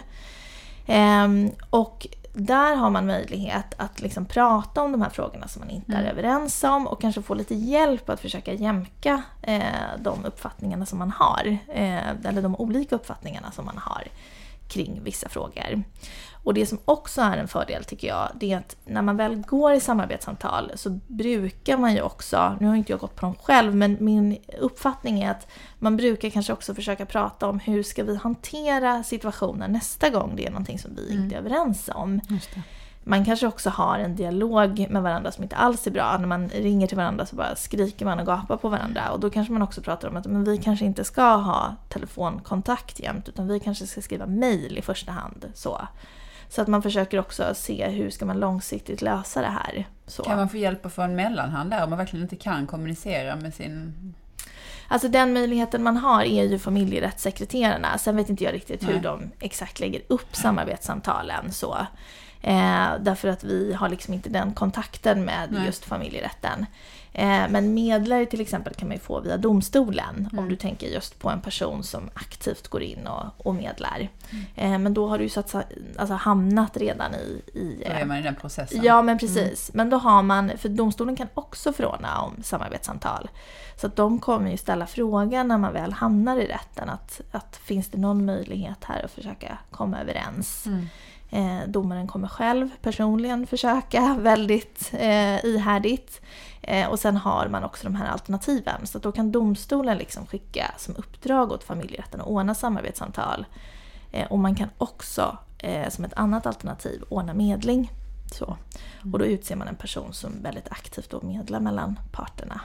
[0.87, 1.29] Eh,
[1.71, 2.07] och
[2.39, 6.05] där har man möjlighet att liksom prata om de här frågorna som man inte mm.
[6.05, 9.63] är överens om och kanske få lite hjälp att försöka jämka eh,
[9.99, 11.59] de uppfattningarna som man har.
[11.69, 14.03] Eh, eller de olika uppfattningarna som man har
[14.69, 15.83] kring vissa frågor.
[16.45, 19.37] Och det som också är en fördel tycker jag, det är att när man väl
[19.37, 23.35] går i samarbetssamtal så brukar man ju också, nu har inte jag gått på dem
[23.35, 25.47] själv, men min uppfattning är att
[25.79, 30.47] man brukar kanske också försöka prata om hur ska vi hantera situationen nästa gång det
[30.47, 31.23] är någonting som vi mm.
[31.25, 32.21] inte är överens om.
[33.09, 36.17] Man kanske också har en dialog med varandra som inte alls är bra.
[36.19, 39.11] När man ringer till varandra så bara skriker man och gapar på varandra.
[39.11, 43.01] Och då kanske man också pratar om att men vi kanske inte ska ha telefonkontakt
[43.01, 45.53] jämt utan vi kanske ska skriva mail i första hand.
[45.55, 45.89] Så.
[46.49, 49.89] Så att man försöker också se hur ska man långsiktigt lösa det här.
[50.07, 50.23] Så.
[50.23, 53.37] Kan man få hjälp att få en mellanhand där om man verkligen inte kan kommunicera
[53.37, 54.15] med sin
[54.89, 57.99] Alltså den möjligheten man har är ju familjerättssekreterarna.
[57.99, 58.93] Sen vet inte jag riktigt Nej.
[58.93, 61.53] hur de exakt lägger upp samarbetssamtalen.
[61.53, 61.77] Så.
[62.43, 65.67] Eh, därför att vi har liksom inte den kontakten med Nej.
[65.67, 66.67] just familjerätten.
[67.13, 70.39] Eh, men medlare till exempel kan man ju få via domstolen Mm.
[70.39, 74.09] om du tänker just på en person som aktivt går in och, och medlar.
[74.55, 75.63] Eh, men då har du ju så att, sa-
[75.99, 77.43] alltså, hamnat redan i...
[77.55, 78.81] i Då är man i den processen.
[78.83, 79.71] Ja men precis.
[79.75, 83.31] Men då har man, för domstolen kan också förordna om samarbetssamtal.
[83.77, 87.57] Så att de kommer ju ställa frågan när man väl hamnar i rätten att, att
[87.57, 90.65] finns det någon möjlighet här att försöka komma överens.
[91.31, 91.59] Mm.
[91.59, 96.21] Eh, domaren kommer själv personligen försöka väldigt eh, ihärdigt.
[96.63, 98.87] Eh, och sen har man också de här alternativen.
[98.87, 103.47] Så att då kan domstolen liksom skicka som uppdrag åt familjerätten att ordna samarbetssamtal.
[104.13, 107.93] Eh, och man kan också eh, som ett annat alternativ ordna medling.
[108.33, 108.57] Så.
[109.13, 112.61] Och då utser man en person som väldigt aktivt då medlar mellan parterna.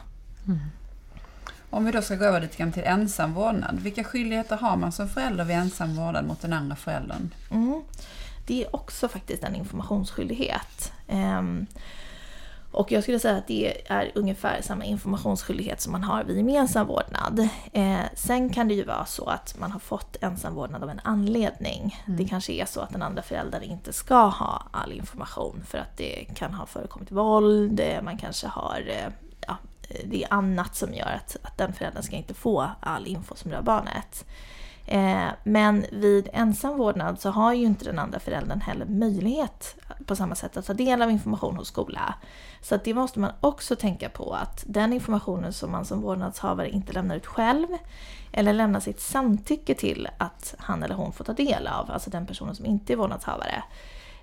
[1.70, 3.80] Om vi då ska gå över lite grann till ensam vårdnad.
[3.80, 7.34] Vilka skyldigheter har man som förälder vid ensam vårdnad mot den andra föräldern?
[7.52, 7.82] Mm.
[8.46, 10.94] Det är också faktiskt en informationsskyldighet.
[11.08, 11.68] Ehm,
[12.74, 16.88] och jag skulle säga att det är ungefär samma informationsskyldighet som man har vid gemensam
[16.88, 17.48] vårdnad.
[17.74, 21.02] Eh, sen kan det ju vara så att man har fått ensam vårdnad av en
[21.04, 22.04] anledning.
[22.06, 25.98] Det kanske är så att den andra föräldern inte ska ha all information för att
[25.98, 28.84] det kan ha förekommit våld, eh, man kanske har
[29.48, 29.58] ja,
[29.90, 33.36] eh, det är annat som gör att, att den föräldern ska inte få all info
[33.36, 34.26] som rör barnet.
[34.86, 40.16] Eh, men vid ensam vårdnad så har ju inte den andra föräldern heller möjlighet på
[40.16, 42.16] samma sätt att ta del av information hos skola.
[42.62, 46.70] Så att det måste man också tänka på att den informationen som man som vårdnadshavare
[46.70, 47.68] inte lämnar ut själv
[48.32, 52.26] eller lämnar sitt samtycke till att han eller hon får ta del av, alltså den
[52.26, 53.64] personen som inte är vårdnadshavare.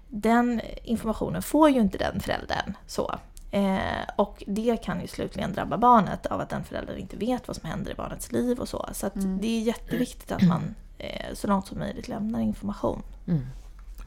[0.08, 2.74] Den informationen får ju inte den föräldern.
[2.86, 3.14] så.
[3.50, 3.78] Eh,
[4.16, 7.68] och det kan ju slutligen drabba barnet av att den föräldern inte vet vad som
[7.70, 8.88] händer i barnets liv och så.
[8.92, 13.02] Så att det är jätteviktigt att man eh, så långt som möjligt lämnar information.
[13.28, 13.46] Mm.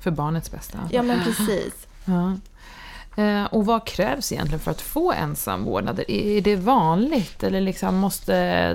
[0.02, 0.80] För barnets bästa.
[0.92, 1.88] Ja men precis.
[2.06, 2.36] Ja.
[3.24, 6.00] Eh, Och vad krävs egentligen för att få ensam vårdnad?
[6.00, 8.74] Är- Är det vanligt eller liksom måste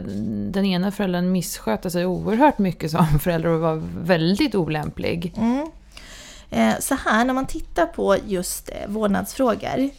[0.50, 5.33] den ena föräldern missköta sig oerhört mycket som förälder och vara väldigt olämplig?
[5.37, 5.70] Mm.
[6.50, 9.90] Eh, så här, när man tittar på just eh, vårdnadsfrågor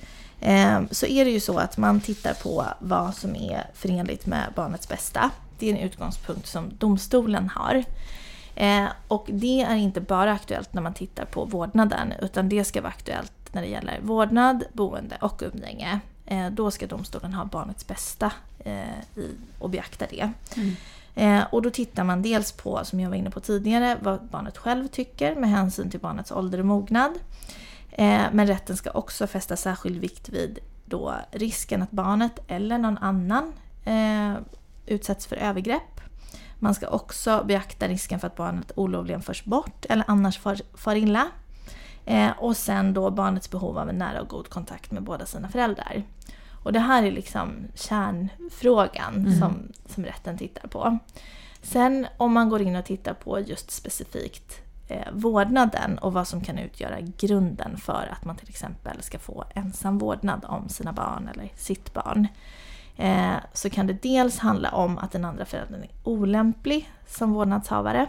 [0.91, 4.87] så är det ju så att man tittar på vad som är förenligt med barnets
[4.87, 5.31] bästa.
[5.59, 7.83] Det är en utgångspunkt som domstolen har.
[8.55, 12.81] Eh, och det är inte bara aktuellt när man tittar på vårdnaden utan det ska
[12.81, 15.99] vara aktuellt när det gäller vårdnad, boende och umgänge.
[16.25, 20.31] Eh, då ska domstolen ha barnets bästa eh, i, och beakta det.
[21.15, 24.57] Eh, och då tittar man dels på, som jag var inne på tidigare, vad barnet
[24.57, 27.11] själv tycker med hänsyn till barnets ålder och mognad.
[27.91, 32.97] Eh, men rätten ska också fästa särskild vikt vid då risken att barnet eller någon
[32.97, 33.53] annan
[33.85, 34.33] eh,
[34.85, 36.01] utsätts för övergrepp.
[36.59, 40.95] Man ska också beakta risken för att barnet olovligen förs bort eller annars far, far
[40.95, 41.27] illa.
[42.05, 45.49] Eh, och sen då barnets behov av en nära och god kontakt med båda sina
[45.49, 46.03] föräldrar.
[46.63, 50.99] Och det här är liksom kärnfrågan som, som rätten tittar på.
[51.61, 56.41] Sen om man går in och tittar på just specifikt eh, vårdnaden och vad som
[56.41, 61.29] kan utgöra grunden för att man till exempel ska få ensam vårdnad om sina barn
[61.33, 62.27] eller sitt barn.
[62.97, 68.07] Eh, så kan det dels handla om att den andra föräldern är olämplig som vårdnadshavare.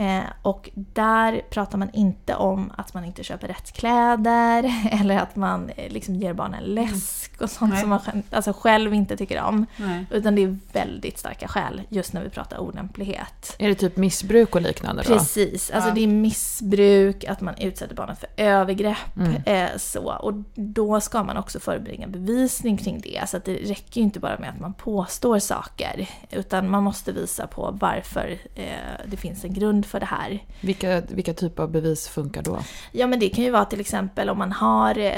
[0.00, 5.36] Eh, och där pratar man inte om att man inte köper rätt kläder eller att
[5.36, 7.80] man eh, liksom ger barnen läsk och sånt Nej.
[7.80, 9.66] som man själv- alltså själv inte tycker om.
[9.76, 10.06] Nej.
[10.10, 13.56] Utan det är väldigt starka skäl just när vi pratar olämplighet.
[13.58, 15.12] Är det typ missbruk och liknande då?
[15.14, 15.94] Precis, alltså Ja.
[15.94, 19.16] det är missbruk, att man utsätter barnet för övergrepp.
[19.16, 19.42] Mm.
[19.46, 20.12] Eh, så.
[20.12, 23.28] Och då ska man också förebringa bevisning kring det.
[23.28, 26.08] Så att det räcker ju inte bara med att man påstår saker.
[26.30, 28.64] Utan man måste visa på varför eh,
[29.06, 30.44] det finns en grund för det här.
[30.60, 32.58] Vilka, vilka typer av bevis funkar då?
[32.92, 35.12] Ja men det kan ju vara till exempel om man har eh,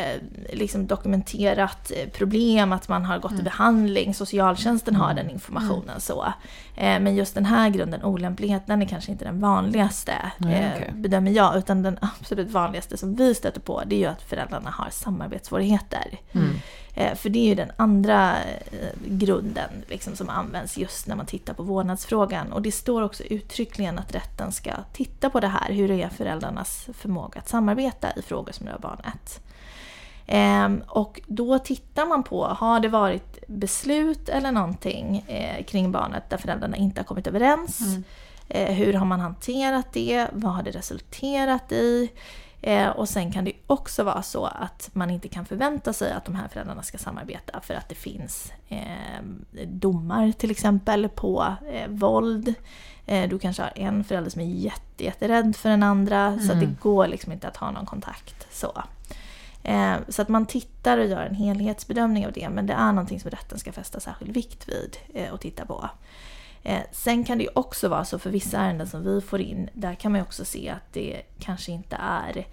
[0.53, 6.25] liksom dokumenterat eh, problem, att man har gått i behandling, socialtjänsten har den informationen så.
[6.77, 10.93] Eh, men just den här grunden, olämplighet, den är kanske inte den vanligaste Nej, okej.
[10.95, 11.59] bedömer jag.
[11.59, 16.21] Utan den absolut vanligaste som vi stöter på det är ju att föräldrarna har samarbetssvårigheter.
[16.33, 16.51] Mm.
[16.95, 21.27] Eh, För det är ju den andra eh, grunden liksom, som används just när man
[21.27, 22.53] tittar på vårdnadsfrågan.
[22.53, 26.87] Och det står också uttryckligen att rätten ska titta på det här, hur är föräldrarnas
[26.95, 29.41] förmåga att samarbeta i frågor som rör barnet.
[30.27, 36.31] Ehm, och då tittar man på, har det varit beslut eller någonting eh, kring barnet
[36.31, 37.81] där föräldrarna inte har kommit överens?
[38.49, 40.27] Eh, hur har man hanterat det?
[40.33, 42.09] Vad har det resulterat i?
[42.63, 46.25] Eh, och sen kan det också vara så att man inte kan förvänta sig att
[46.25, 49.23] de här föräldrarna ska samarbeta för att det finns eh,
[49.67, 52.55] domar till exempel på eh, våld.
[53.29, 56.75] Du kanske har en förälder som är jätte, jätterädd för den andra så att det
[56.81, 58.47] går liksom inte att ha någon kontakt.
[58.51, 58.83] Så.
[60.09, 63.31] Så att man tittar och gör en helhetsbedömning av det, men det är någonting som
[63.31, 64.97] rätten ska fästa särskild vikt vid
[65.33, 65.91] och titta på.
[66.63, 69.69] Eh, sen kan det ju också vara så för vissa ärenden som vi får in,
[69.73, 72.47] där kan man ju också se att det kanske inte är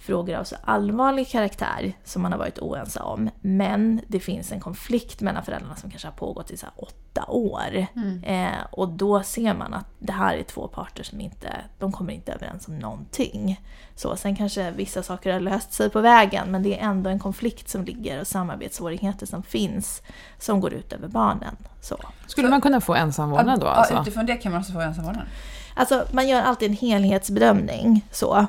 [0.00, 3.30] frågor av så allvarlig karaktär som man har varit oense om.
[3.40, 7.86] Men det finns en konflikt mellan föräldrarna som kanske har pågått i så åtta år.
[7.96, 8.24] Mm.
[8.24, 12.12] Eh, och då ser man att det här är två parter som inte, de kommer
[12.12, 13.60] inte överens om någonting.
[13.96, 17.18] Så, sen kanske vissa saker har löst sig på vägen men det är ändå en
[17.18, 20.02] konflikt som ligger och samarbetssvårigheter som finns
[20.38, 21.56] som går ut över barnen.
[21.80, 21.96] Så.
[22.26, 23.66] Skulle man kunna få ensamvårdnad då?
[23.66, 23.94] Alltså?
[23.94, 25.26] Ja, utifrån det kan man också få ensamvårdnad?
[25.74, 28.06] Alltså man gör alltid en helhetsbedömning.
[28.12, 28.46] så.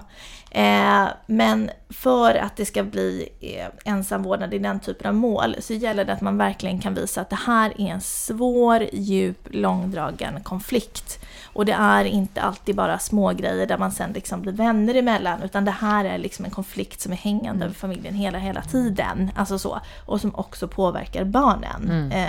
[0.52, 5.74] Eh, men för att det ska bli eh, ensamvårdnad i den typen av mål så
[5.74, 10.44] gäller det att man verkligen kan visa att det här är en svår, djup, långdragen
[10.44, 11.20] konflikt.
[11.54, 15.44] Och det är inte alltid bara små grejer där man sen liksom blir vänner emellan
[15.44, 17.62] utan det här är liksom en konflikt som är hängande mm.
[17.62, 19.32] över familjen hela, hela tiden.
[19.36, 19.80] Alltså så.
[20.06, 21.84] Och som också påverkar barnen.
[21.84, 22.12] Mm.
[22.12, 22.28] Eh,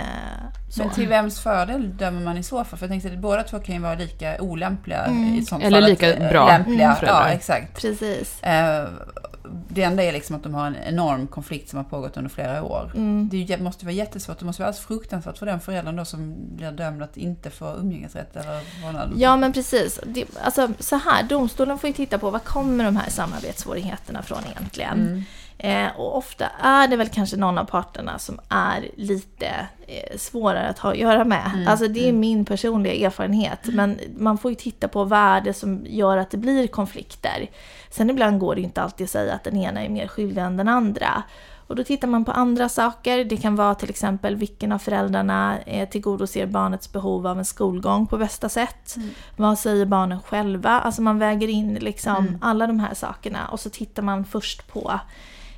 [0.77, 2.79] Men till vems fördel dömer man i så fall?
[2.79, 5.35] För jag tänkte att båda två kan ju vara lika olämpliga mm.
[5.35, 5.89] i sånt Eller fall.
[5.89, 6.97] lika att, bra lämpliga.
[7.01, 7.81] Ja, exakt.
[7.81, 8.43] Precis.
[8.43, 8.87] Eh,
[9.67, 12.63] det enda är liksom att de har en enorm konflikt som har pågått under flera
[12.63, 12.91] år.
[12.95, 13.29] Mm.
[13.31, 14.39] Det måste vara jättesvårt.
[14.39, 17.75] Det måste vara alldeles fruktansvärt för den föräldern då som blir dömd att inte få
[17.75, 19.13] umgängesrätt eller vårdnad.
[19.17, 19.99] Ja men precis.
[20.05, 24.39] Det, alltså så här, domstolen får ju titta på var kommer de här samarbetssvårigheterna från
[24.55, 25.01] egentligen.
[25.01, 25.23] Mm.
[25.63, 29.47] Eh, och ofta är det väl kanske någon av parterna som är lite
[29.87, 31.51] eh, svårare att ha att göra med.
[31.53, 31.67] Mm.
[31.67, 32.19] Alltså det är mm.
[32.19, 33.67] min personliga erfarenhet.
[33.67, 33.75] Mm.
[33.75, 37.49] Men man får ju titta på vad är det som gör att det blir konflikter.
[37.89, 40.57] Sen ibland går det inte alltid att säga att den ena är mer skyldig än
[40.57, 41.23] den andra.
[41.67, 43.25] Och då tittar man på andra saker.
[43.25, 48.07] Det kan vara till exempel vilken av föräldrarna eh, tillgodoser barnets behov av en skolgång
[48.07, 48.95] på bästa sätt.
[48.95, 49.09] Mm.
[49.35, 50.69] Vad säger barnen själva?
[50.69, 52.37] Alltså man väger in liksom mm.
[52.41, 54.99] alla de här sakerna och så tittar man först på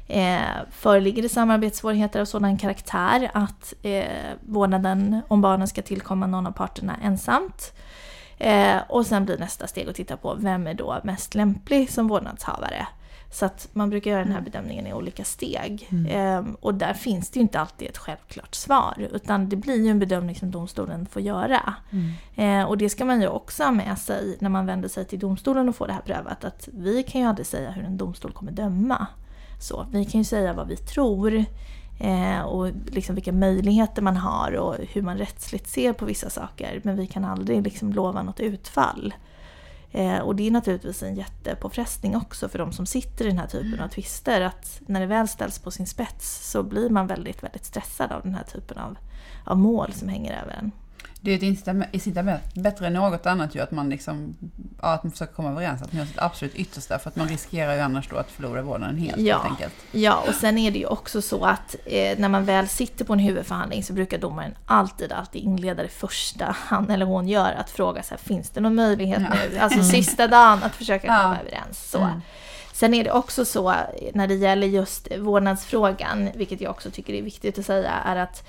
[0.08, 0.42] eh,
[0.72, 4.06] föreligger det samarbetssvårigheter av sådan karaktär att eh,
[4.42, 7.74] vårdnaden om barnen ska tillkomma någon av parterna ensamt.
[8.38, 12.08] Eh, och sen blir nästa steg att titta på vem är då mest lämplig som
[12.08, 12.88] vårdnadshavare.
[13.32, 14.52] Så att man brukar göra den här mm.
[14.52, 15.88] bedömningen i olika steg.
[15.92, 16.06] Mm.
[16.06, 19.08] Eh, och där finns det ju inte alltid ett självklart svar.
[19.14, 21.74] Utan det blir ju en bedömning som domstolen får göra.
[21.92, 22.62] Mm.
[22.62, 25.20] Eh, och det ska man ju också ha med sig när man vänder sig till
[25.20, 26.46] domstolen och får det här prövat.
[26.46, 29.08] Att vi kan ju aldrig säga hur en domstol kommer döma.
[29.60, 31.46] Så, vi kan ju säga vad vi tror.
[32.00, 36.82] Eh, och liksom vilka möjligheter man har och hur man rättsligt ser på vissa saker.
[36.84, 39.14] Men vi kan aldrig liksom lova något utfall.
[39.92, 43.48] Eh, och det är naturligtvis en jättepåfrestning också för de som sitter i den här
[43.48, 43.86] typen mm.
[43.86, 44.42] av tvister.
[44.42, 48.22] Att när det väl ställs på sin spets så blir man väldigt, väldigt stressad av
[48.22, 48.98] den här typen av,
[49.46, 50.72] av mål som hänger över en
[51.26, 54.36] det är ett incitament bättre än något annat ju att man liksom,
[54.82, 57.28] ja, att man försöker komma överens, att man gör sitt absolut yttersta för att man
[57.28, 59.38] riskerar ju annars då att förlora vårdnaden helt, ja.
[59.38, 59.74] helt enkelt.
[59.92, 63.14] Ja, och sen är det ju också så att eh, när man väl sitter på
[63.14, 67.70] en huvudförhandling så brukar domaren alltid, alltid inleda det första han eller hon gör, att
[67.70, 69.36] fråga så här, finns det någon möjlighet ja.
[69.50, 69.92] nu, alltså mm.
[69.92, 71.42] sista dagen, att försöka komma ja.
[71.42, 71.90] överens.
[71.92, 72.00] Så.
[72.00, 72.22] Mm.
[72.74, 73.74] Sen är det också så
[74.14, 78.48] när det gäller just vårdnadsfrågan, vilket jag också tycker är viktigt att säga, är att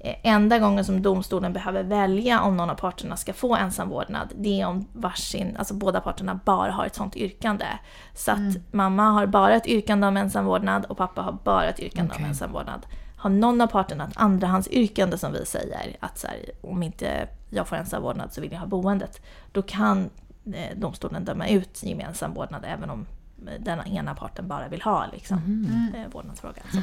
[0.00, 4.66] enda gången som domstolen behöver välja om någon av parterna ska få ensamvårdnad, det är
[4.66, 7.66] om varsin, alltså båda parterna bara har ett sånt yrkande.
[8.14, 8.62] Så att mm.
[8.70, 12.24] mamma har bara ett yrkande om ensamvårdnad och pappa har bara ett yrkande okay.
[12.24, 12.86] om ensamvårdnad.
[13.16, 17.68] Har någon av parterna ett andrahandsyrkande som vi säger, att så här, om inte jag
[17.68, 20.10] får ensamvårdnad så vill jag ha boendet, då kan
[20.54, 23.06] eh, domstolen döma ut gemensam vårdnad även om
[23.58, 25.94] den ena parten bara vill ha liksom, mm.
[25.94, 26.64] eh, vårdnadsfrågan.
[26.72, 26.78] Så.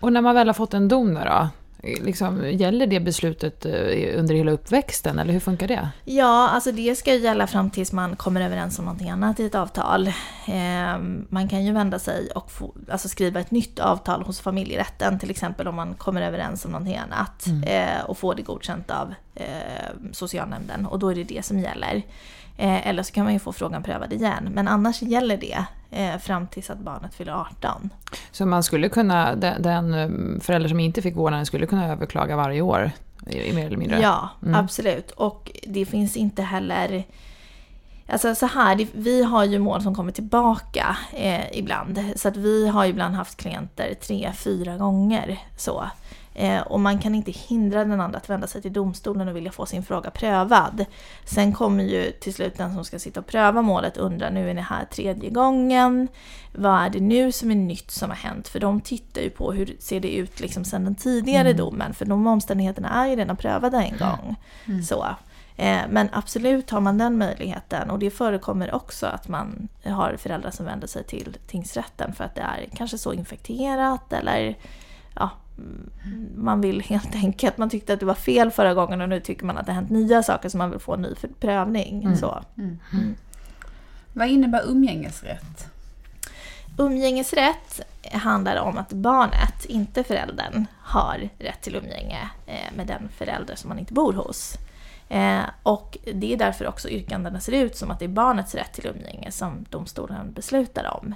[0.00, 1.48] Och när man väl har fått en dom då,
[1.82, 5.88] Liksom, gäller det beslutet eh, under hela uppväxten eller hur funkar det?
[6.04, 9.54] Ja, alltså det ska gälla fram tills man kommer överens om någonting annat i ett
[9.54, 10.06] avtal.
[10.46, 15.18] Eh, man kan ju vända sig och få, alltså skriva ett nytt avtal hos familjerätten
[15.18, 17.62] till exempel om man kommer överens om någonting annat mm.
[17.62, 19.44] eh, och få det godkänt av eh,
[20.12, 22.02] socialnämnden och då är det det som gäller.
[22.56, 24.48] Eh, eller så kan man ju få frågan prövad igen.
[24.52, 27.90] Men annars gäller det eh, fram tills att barnet fyller 18.
[28.30, 32.60] Så man skulle kunna, den, eh, förälder som inte fick vårdnaden skulle kunna överklaga varje
[32.60, 32.90] år?
[33.26, 34.00] Mer eller mindre?
[34.00, 34.54] Ja, mm.
[34.54, 35.10] absolut.
[35.10, 37.04] Och det finns inte heller...
[38.08, 42.04] Alltså så här, vi har ju mål som kommer tillbaka eh, ibland.
[42.16, 45.38] Så att vi har ibland haft klienter tre, fyra gånger.
[45.56, 45.84] så.
[46.38, 49.52] Eh, och man kan inte hindra den andra att vända sig till domstolen och vilja
[49.52, 50.84] få sin fråga prövad.
[51.24, 54.54] Sen kommer ju till slut den som ska sitta och pröva målet undra, nu är
[54.54, 56.08] det här tredje gången.
[56.52, 58.48] Vad är det nu som är nytt som har hänt?
[58.48, 61.56] För de tittar ju på hur ser det ut liksom sen den tidigare mm.
[61.56, 61.94] domen.
[61.94, 64.36] För de omständigheterna är ju redan prövade en gång.
[64.66, 64.82] Mm.
[64.82, 65.06] Så.
[65.56, 70.50] Eh, men absolut har man den möjligheten och det förekommer också att man har föräldrar
[70.50, 74.58] som vänder sig till tingsrätten för att det är kanske så infekterat eller
[75.14, 75.45] ja, mm,
[76.36, 79.46] man vill helt enkelt, man tyckte att det var fel förra gången och nu tycker
[79.46, 82.02] man att det har hänt nya saker så man vill få en ny prövning.
[82.02, 82.16] Mm.
[82.16, 82.42] Så.
[82.58, 82.78] Mm.
[82.92, 83.14] Mm.
[84.12, 85.68] Vad innebär umgängesrätt?
[86.78, 87.80] Umgängesrätt
[88.12, 93.68] handlar om att barnet, inte föräldern, har rätt till umgänge eh, med den förälder som
[93.68, 94.58] man inte bor hos.
[95.08, 98.72] Eh, och det är därför också yrkandena ser ut som att det är barnets rätt
[98.72, 101.14] till umgänge som domstolen beslutar om.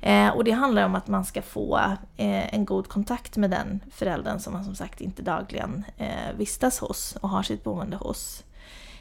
[0.00, 1.76] Eh, och det handlar om att man ska få
[2.16, 6.78] eh, en god kontakt med den föräldern som man som sagt inte dagligen eh, vistas
[6.78, 8.44] hos och har sitt boende hos.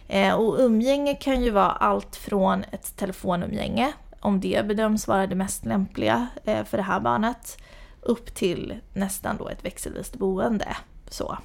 [0.07, 5.35] Eh, och umgänge kan ju vara allt från ett telefonumgänge om det bedöms vara det
[5.35, 7.57] mest lämpliga eh, för det här barnet,
[8.01, 10.77] upp till nästan då ett växelvist boende.
[11.09, 11.37] Så.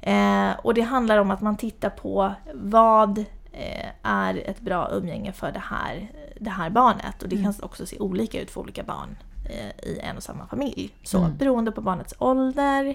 [0.00, 3.18] Eh, och det handlar om att man tittar på vad
[3.52, 6.10] eh, är ett bra umgänge för det här,
[6.42, 7.22] det här barnet.
[7.22, 7.52] Och det mm.
[7.52, 9.16] kan också se olika ut för olika barn
[9.82, 10.90] i en och samma familj.
[11.02, 11.36] Så mm.
[11.36, 12.94] beroende på barnets ålder,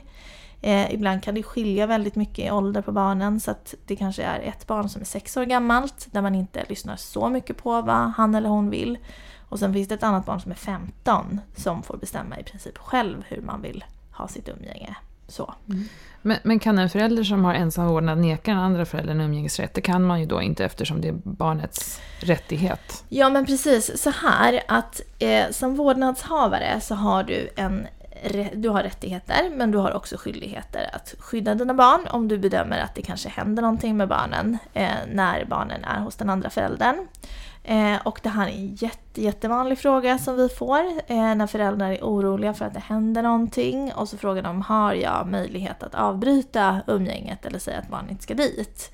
[0.61, 4.23] Eh, ibland kan det skilja väldigt mycket i ålder på barnen så att det kanske
[4.23, 7.81] är ett barn som är sex år gammalt där man inte lyssnar så mycket på
[7.81, 8.97] vad han eller hon vill.
[9.49, 12.77] Och sen finns det ett annat barn som är 15 som får bestämma i princip
[12.77, 14.95] själv hur man vill ha sitt umgänge.
[15.27, 15.53] Så.
[15.69, 15.83] Mm.
[16.21, 19.73] Men, men, kan en förälder som har ensam vårdnad neka den andra föräldern umgängesrätt?
[19.73, 23.03] Det kan man ju då inte eftersom det är barnets rättighet.
[23.09, 27.87] Ja men precis, så här att eh, som vårdnadshavare så har du en
[28.53, 32.79] du har rättigheter men du har också skyldigheter att skydda dina barn om du bedömer
[32.79, 37.07] att det kanske händer någonting med barnen eh, när barnen är hos den andra föräldern.
[37.67, 41.91] Eh, och det här är en jätte, jättevanlig fråga som vi får eh, när föräldrar
[41.91, 45.95] är oroliga för att det händer någonting och så frågar de har jag möjlighet att
[45.95, 48.91] avbryta umgänget eller säga att barnet inte ska dit.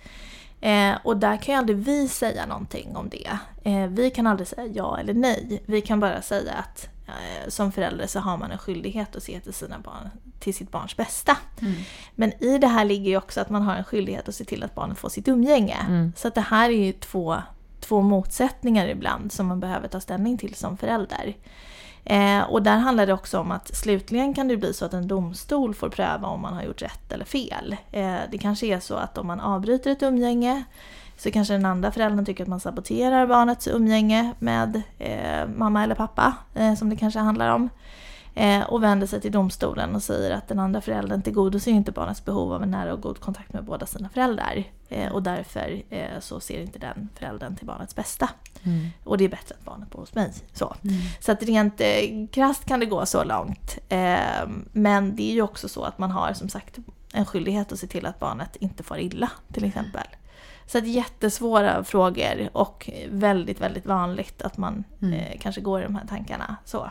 [0.61, 3.37] Eh, och där kan ju aldrig vi säga någonting om det.
[3.63, 5.63] Eh, vi kan aldrig säga ja eller nej.
[5.65, 9.39] Vi kan bara säga att Eh, som förälder så har man en skyldighet att se
[9.39, 10.09] till, sina barn,
[10.39, 11.37] till sitt barns bästa.
[11.61, 11.73] Mm.
[12.15, 14.63] Men i det här ligger ju också att man har en skyldighet att se till
[14.63, 15.77] att barnet får sitt umgänge.
[15.87, 16.13] Mm.
[16.15, 17.41] Så att det här är ju två,
[17.83, 21.35] två motsättningar ibland som man behöver ta ställning till som förälder.
[22.05, 25.07] Eh, och där handlar det också om att slutligen kan det bli så att en
[25.07, 27.75] domstol får pröva om man har gjort rätt eller fel.
[27.91, 30.63] Eh, det kanske är så att om man avbryter ett umgänge
[31.17, 35.95] så kanske den andra föräldern tycker att man saboterar barnets umgänge med eh, mamma eller
[35.95, 37.69] pappa, eh, som det kanske handlar om.
[38.35, 42.25] Eh, och vänder sig till domstolen och säger att den andra föräldern tillgodoser inte barnets
[42.25, 44.63] behov av en nära och god kontakt med båda sina föräldrar.
[44.89, 48.29] Eh, och därför eh, så ser inte den föräldern till barnets bästa.
[48.63, 48.87] Mm.
[49.03, 50.33] Och det är bättre att barnet bor hos mig.
[50.53, 50.95] Så, mm.
[51.19, 53.77] så att rent eh, krasst kan det gå så långt.
[53.89, 56.77] Eh, men det är ju också så att man har som sagt
[57.13, 60.07] en skyldighet att se till att barnet inte far illa till exempel.
[60.65, 65.13] Så att jättesvåra frågor och väldigt, väldigt vanligt att man mm.
[65.13, 66.55] eh, kanske går i de här tankarna.
[66.65, 66.89] Så.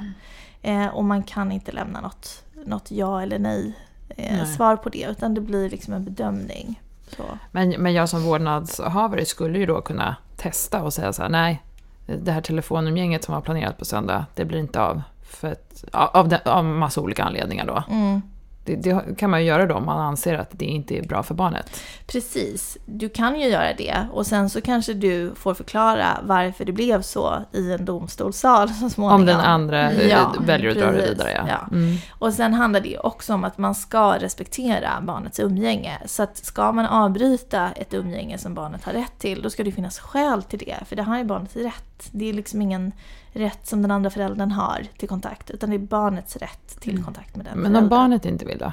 [0.62, 4.88] Eh, och man kan inte lämna något, något ja eller nej, eh, nej, svar på
[4.88, 6.80] det utan det blir liksom en bedömning.
[7.16, 7.22] Så.
[7.50, 11.62] Men, men jag som vårdnadshavare skulle ju då kunna testa och säga så här, nej,
[12.06, 15.02] det här telefonumgänget som var planerat på söndag, det blir inte av.
[15.22, 17.84] För att, av, den, av massa olika anledningar då.
[17.90, 18.22] Mm.
[18.64, 21.22] Det, det, kan man ju göra då om man anser att det inte är bra
[21.22, 21.80] för barnet.
[22.06, 26.72] Precis, du kan ju göra det och sen så kanske du får förklara varför det
[26.72, 29.20] blev så i en domstolssal så småningom.
[29.20, 31.44] Om den andra eh, ja, väljer att dra det vidare ja.
[31.48, 31.76] ja.
[31.76, 31.96] Mm.
[32.10, 35.98] Och sen handlar det också om att man ska respektera barnets umgänge.
[36.06, 39.72] Så att ska man avbryta ett umgänge som barnet har rätt till, då ska det
[39.72, 40.76] finnas skäl till det.
[40.86, 42.08] För det har ju barnet rätt.
[42.10, 42.92] Det är liksom ingen
[43.32, 45.50] rätt som den andra föräldern har till kontakt.
[45.50, 47.04] Utan det är barnets rätt till mm.
[47.04, 48.72] kontakt med den Men om barnet inte vill då?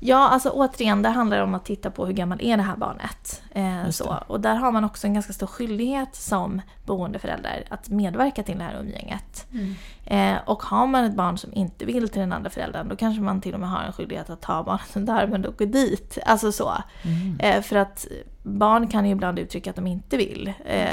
[0.00, 3.42] Ja, alltså återigen, det handlar om att titta på hur gammal är det här barnet.
[3.50, 4.16] Eh, så.
[4.26, 8.64] Och där har man också en ganska stor skyldighet som boendeförälder att medverka till det
[8.64, 9.46] här umgänget.
[9.52, 9.74] Mm.
[10.04, 13.22] Eh, och har man ett barn som inte vill till den andra föräldern då kanske
[13.22, 16.18] man till och med har en skyldighet att ta barnet under armen och gå dit.
[16.26, 16.72] Alltså så.
[17.02, 17.40] Mm.
[17.40, 18.06] Eh, för att
[18.46, 20.88] barn kan ju ibland uttrycka att de inte vill eh,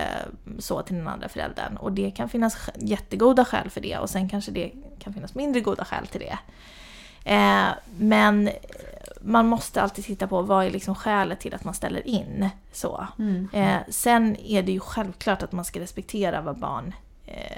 [0.59, 1.77] så till den andra föräldern.
[1.77, 5.61] Och det kan finnas jättegoda skäl för det och sen kanske det kan finnas mindre
[5.61, 6.37] goda skäl till det.
[7.31, 8.49] Eh, men
[9.21, 12.49] man måste alltid titta på vad är liksom skälet till att man ställer in.
[12.71, 13.07] Så.
[13.19, 13.49] Mm.
[13.53, 16.93] Eh, sen är det ju självklart att man ska respektera vad barn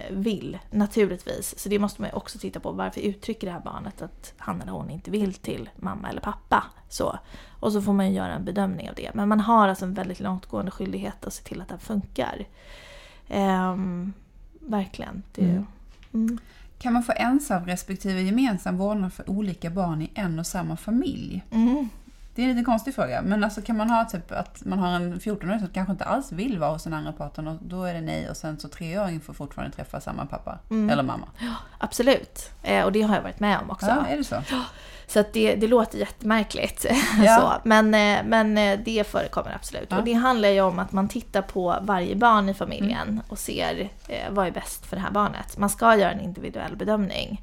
[0.09, 1.59] vill, naturligtvis.
[1.59, 2.72] Så det måste man också titta på.
[2.72, 6.63] Varför uttrycker det här barnet att han eller hon inte vill till mamma eller pappa?
[6.89, 7.20] Så.
[7.59, 9.11] Och så får man göra en bedömning av det.
[9.13, 12.45] Men man har alltså en väldigt långtgående skyldighet att se till att det funkar.
[13.28, 13.76] Eh,
[14.59, 15.24] verkligen.
[15.38, 15.66] Mm.
[16.13, 16.39] Mm.
[16.80, 21.43] Kan man få ensam respektive gemensam vårdnad för olika barn i en och samma familj?
[21.51, 21.89] Mm.
[22.36, 24.88] Det är en lite konstig fråga, men alltså kan man ha typ att man har
[24.95, 27.93] en 14-åring som kanske inte alls vill vara hos den andra parten och då är
[27.93, 30.89] det nej och sen så treåringen får fortfarande träffa samma pappa Mm.
[30.89, 31.27] eller mamma?
[31.77, 32.49] Absolut.
[32.63, 33.86] Eh, och det har jag varit med om också.
[33.88, 34.36] Ja, är det så?
[35.07, 36.86] Så att det, det låter jättemärkligt.
[37.23, 37.38] Ja.
[37.39, 37.67] så.
[37.69, 39.88] Men, eh, men eh, det förekommer absolut.
[39.89, 39.97] Ja.
[39.97, 43.21] Och det handlar ju om att man tittar på varje barn i familjen Mm.
[43.29, 45.57] och ser eh, vad är bäst för det här barnet.
[45.57, 47.41] Man ska göra en individuell bedömning.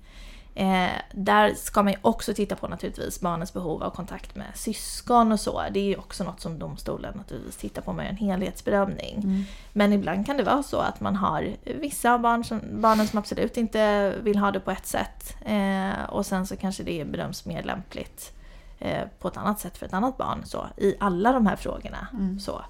[0.54, 5.32] Eh, där ska man ju också titta på naturligtvis barnets behov av kontakt med syskon
[5.32, 5.62] och så.
[5.70, 9.14] Det är ju också något som domstolen naturligtvis tittar på med en helhetsbedömning.
[9.14, 9.44] Mm.
[9.72, 13.56] Men ibland kan det vara så att man har vissa barn som, barnen som absolut
[13.56, 15.36] inte vill ha det på ett sätt.
[15.44, 18.32] Eh, och sen så kanske det bedöms mer lämpligt
[18.78, 20.42] eh, på ett annat sätt för ett annat barn.
[20.44, 22.06] Så, I alla de här frågorna.
[22.12, 22.40] Mm.
[22.40, 22.62] Så.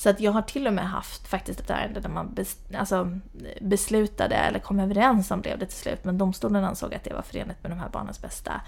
[0.00, 3.18] Så att jag har till och med haft faktiskt ett ärende där man bes, alltså,
[3.60, 7.22] beslutade, eller kom överens om blev det till slut, men domstolen ansåg att det var
[7.22, 8.60] förenligt med de här barnens bästa.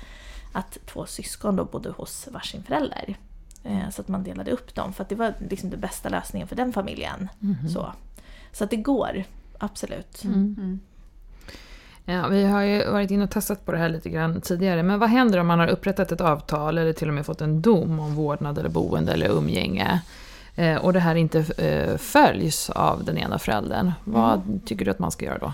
[0.53, 3.17] Att två syskon då bodde hos varsin förälder.
[3.65, 6.49] Eh, så att man delade upp dem, för att det var liksom den bästa lösningen
[6.49, 7.29] för den familjen.
[7.73, 7.93] Så,
[8.53, 9.25] så att det går,
[9.59, 10.25] absolut.
[10.25, 10.81] Mm.
[12.05, 14.83] Ja, vi har ju varit inne och testat på det här lite grann tidigare.
[14.83, 17.63] Men vad händer om man har upprättat ett avtal eller till och med fått en
[17.63, 20.01] dom om vårdnad eller boende eller umgänge
[20.81, 23.93] och det här inte eh, följs av den ena föräldern?
[24.05, 25.53] Vad tycker du att man ska göra då?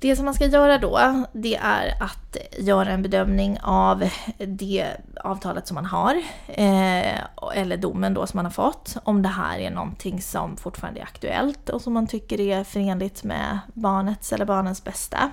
[0.00, 4.08] Det som man ska göra då, det är att göra en bedömning av
[4.38, 4.86] det
[5.24, 7.20] avtalet som man har, eh,
[7.54, 11.04] eller domen då som man har fått, om det här är någonting som fortfarande är
[11.04, 15.30] aktuellt och som man tycker är förenligt med barnets eller barnens bästa.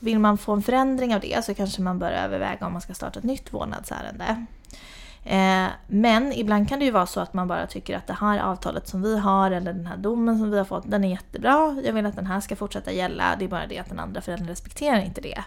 [0.00, 2.94] Vill man få en förändring av det så kanske man bör överväga om man ska
[2.94, 4.46] starta ett nytt vårdnadsärende.
[5.24, 8.38] Eh, men ibland kan det ju vara så att man bara tycker att det här
[8.38, 11.76] avtalet som vi har eller den här domen som vi har fått, den är jättebra.
[11.84, 13.36] Jag vill att den här ska fortsätta gälla.
[13.38, 15.44] Det är bara det att den andra föräldern respekterar inte det.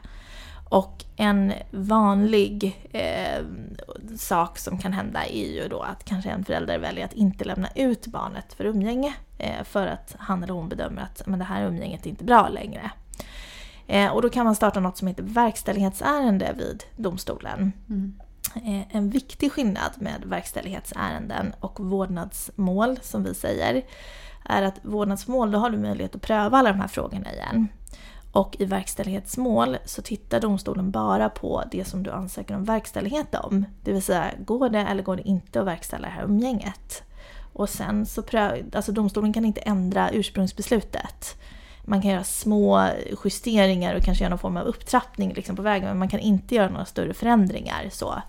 [0.69, 3.45] Och en vanlig eh,
[4.17, 7.69] sak som kan hända är ju då att kanske en förälder väljer att inte lämna
[7.75, 9.13] ut barnet för umgänge.
[9.38, 12.49] Eh, för att han eller hon bedömer att men det här umgänget är inte bra
[12.49, 12.91] längre.
[13.88, 17.71] Eh, och då kan man starta något som heter verkställighetsärende vid domstolen.
[17.89, 18.19] Mm.
[18.66, 23.86] Eh, en viktig skillnad med verkställighetsärenden och vårdnadsmål som vi säger
[24.45, 27.68] är att vårdnadsmål, då har du möjlighet att pröva alla de här frågorna igen.
[28.32, 33.66] Och i verkställighetsmål så tittar domstolen bara på det som du ansöker om verkställighet om.
[33.84, 37.03] Det vill säga, går det eller går det inte att verkställa det här umgänget?
[37.53, 41.41] Och sen så pröv, alltså domstolen kan inte ändra ursprungsbeslutet.
[41.86, 42.89] Man kan göra små
[43.26, 46.55] justeringar och kanske göra någon form av upptrappning liksom på vägen men man kan inte
[46.55, 47.89] göra några större förändringar.
[47.91, 48.22] Så.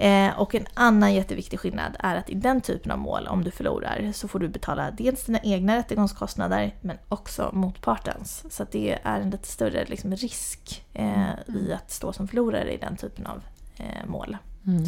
[0.00, 3.50] Eh, och en annan jätteviktig skillnad är att i den typen av mål, om du
[3.50, 8.44] förlorar, så får du betala dels dina egna rättegångskostnader men också motpartens.
[8.50, 12.76] Så det är en lite större liksom, risk eh, i att stå som förlorare i
[12.76, 13.42] den typen av
[13.76, 14.36] eh, mål.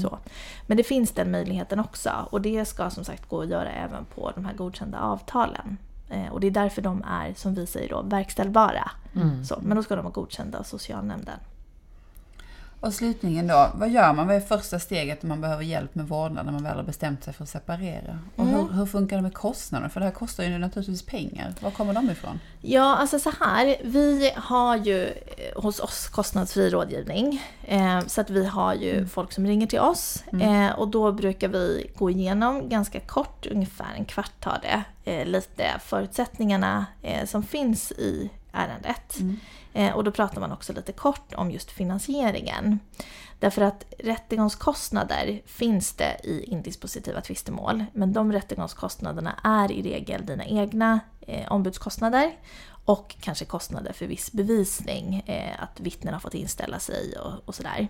[0.03, 0.19] Så.
[0.67, 4.05] Men det finns den möjligheten också och det ska som sagt gå att göra även
[4.05, 5.77] på de här godkända avtalen.
[6.11, 8.91] Eh, och det är därför de är, som vi säger då, verkställbara.
[9.45, 11.39] Så, men då ska de vara godkända av socialnämnden.
[12.81, 14.27] Och slutligen då, vad gör man?
[14.27, 17.25] Vad är första steget om man behöver hjälp med vårdnad när man väl har bestämt
[17.25, 18.19] sig för att separera?
[18.37, 18.55] Och Mm.
[18.55, 19.89] hur, hur funkar det med kostnader?
[19.89, 21.55] För det här kostar ju naturligtvis pengar.
[21.61, 22.41] Var kommer de ifrån?
[22.61, 23.77] Ja, alltså så här.
[23.85, 27.43] Vi har ju eh, hos oss kostnadsfri rådgivning.
[27.65, 30.25] Eh, så att vi har ju folk som ringer till oss.
[30.41, 35.27] Eh, och då brukar vi gå igenom ganska kort, ungefär en kvart tar det, eh,
[35.27, 39.19] lite förutsättningarna eh, som finns i ärendet.
[39.73, 42.81] Eh, och då pratar man också lite kort om just finansieringen.
[43.39, 47.85] Därför att rättegångskostnader finns det i indispositiva tvistemål.
[47.93, 52.33] Men de rättegångskostnaderna är i regel dina egna eh, ombudskostnader
[52.85, 57.55] och kanske kostnader för viss bevisning, eh, att vittnen har fått inställa sig och, och
[57.55, 57.89] sådär.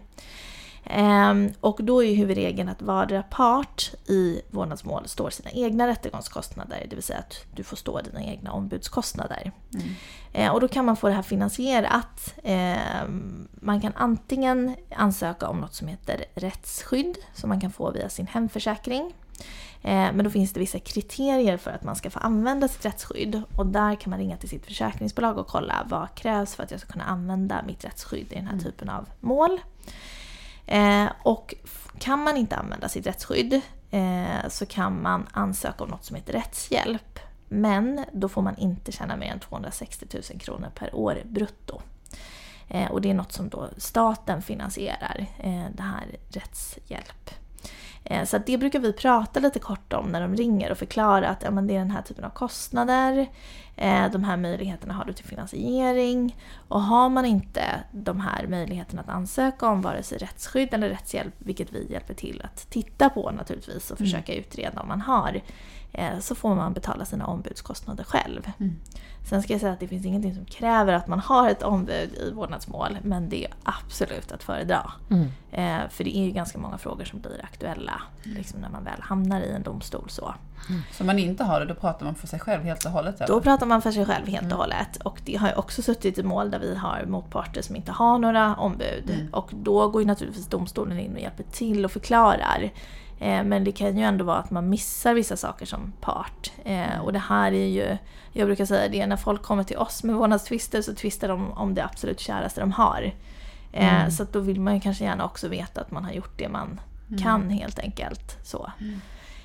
[0.85, 6.97] Ehm, och då är huvudregeln att vardera part i vårdnadsmål står sina egna rättegångskostnader, det
[6.97, 9.53] vill säga att du får stå dina egna ombudskostnader.
[10.33, 12.35] Eh, och då kan man få det här finansierat.
[12.45, 18.09] Ehm, man kan antingen ansöka om något som heter rättsskydd, som man kan få via
[18.09, 19.15] sin hemförsäkring.
[19.83, 23.43] Men då finns det vissa kriterier för att man ska få använda sitt rättsskydd.
[23.57, 26.81] Och där kan man ringa till sitt försäkringsbolag och kolla vad krävs för att jag
[26.81, 29.61] ska kunna använda mitt rättsskydd i den här typen av mål.
[30.71, 31.55] Eh, och
[31.99, 33.61] kan man inte använda sitt rättsskydd
[33.91, 37.19] eh, så kan man ansöka om något som heter rättshjälp.
[37.49, 41.81] Men då får man inte tjäna mer än 260 000 kronor per år brutto.
[42.69, 47.31] Eh, och det är något som då staten finansierar, eh, det här rättshjälp.
[48.05, 51.29] Eh, Så att det brukar vi prata lite kort om när de ringer och förklara
[51.29, 53.27] att ja, men det är den här typen av kostnader.
[53.81, 56.37] Eh, de här möjligheterna har du till finansiering.
[56.69, 57.63] Och har man inte
[57.93, 62.43] de här möjligheterna att ansöka om vare sig rättsskydd eller rättshjälp, vilket vi hjälper till
[62.45, 65.41] att titta på naturligtvis och försöka utreda om man har,
[65.93, 68.53] eh, så får man betala sina ombudskostnader själv.
[68.59, 68.77] Mm.
[69.29, 72.15] Sen ska jag säga att det finns ingenting som kräver att man har ett ombud
[72.15, 74.93] i vårdnadsmål, men det är absolut att föredra.
[75.11, 75.29] Mm.
[75.53, 79.03] Eh, för det är ju ganska många frågor som blir aktuella liksom när man väl
[79.03, 80.11] hamnar i en domstol.
[80.11, 80.35] Så.
[80.93, 83.17] Så om man inte har det, då pratar man för sig själv helt och hållet?
[83.21, 83.27] Eller?
[83.35, 84.97] Då pratar man för sig själv helt och hållet.
[85.03, 88.19] Och det har ju också suttit i mål där vi har motparter som inte har
[88.19, 89.11] några ombud.
[89.11, 89.29] Mm.
[89.35, 92.71] Och då går ju naturligtvis domstolen in och hjälper till och förklarar.
[93.21, 96.53] Eh, Men det kan ju ändå vara att man missar vissa saker som part.
[96.65, 97.97] Eh, Och det här är ju,
[98.33, 101.75] jag brukar säga det, när folk kommer till oss med vårdnadstvister så tvistar de om
[101.75, 103.13] det absolut käraste de har.
[103.73, 106.39] Eh, Så att då vill man ju kanske gärna också veta att man har gjort
[106.39, 106.81] det man
[107.23, 108.37] kan helt enkelt.
[108.47, 108.71] Så.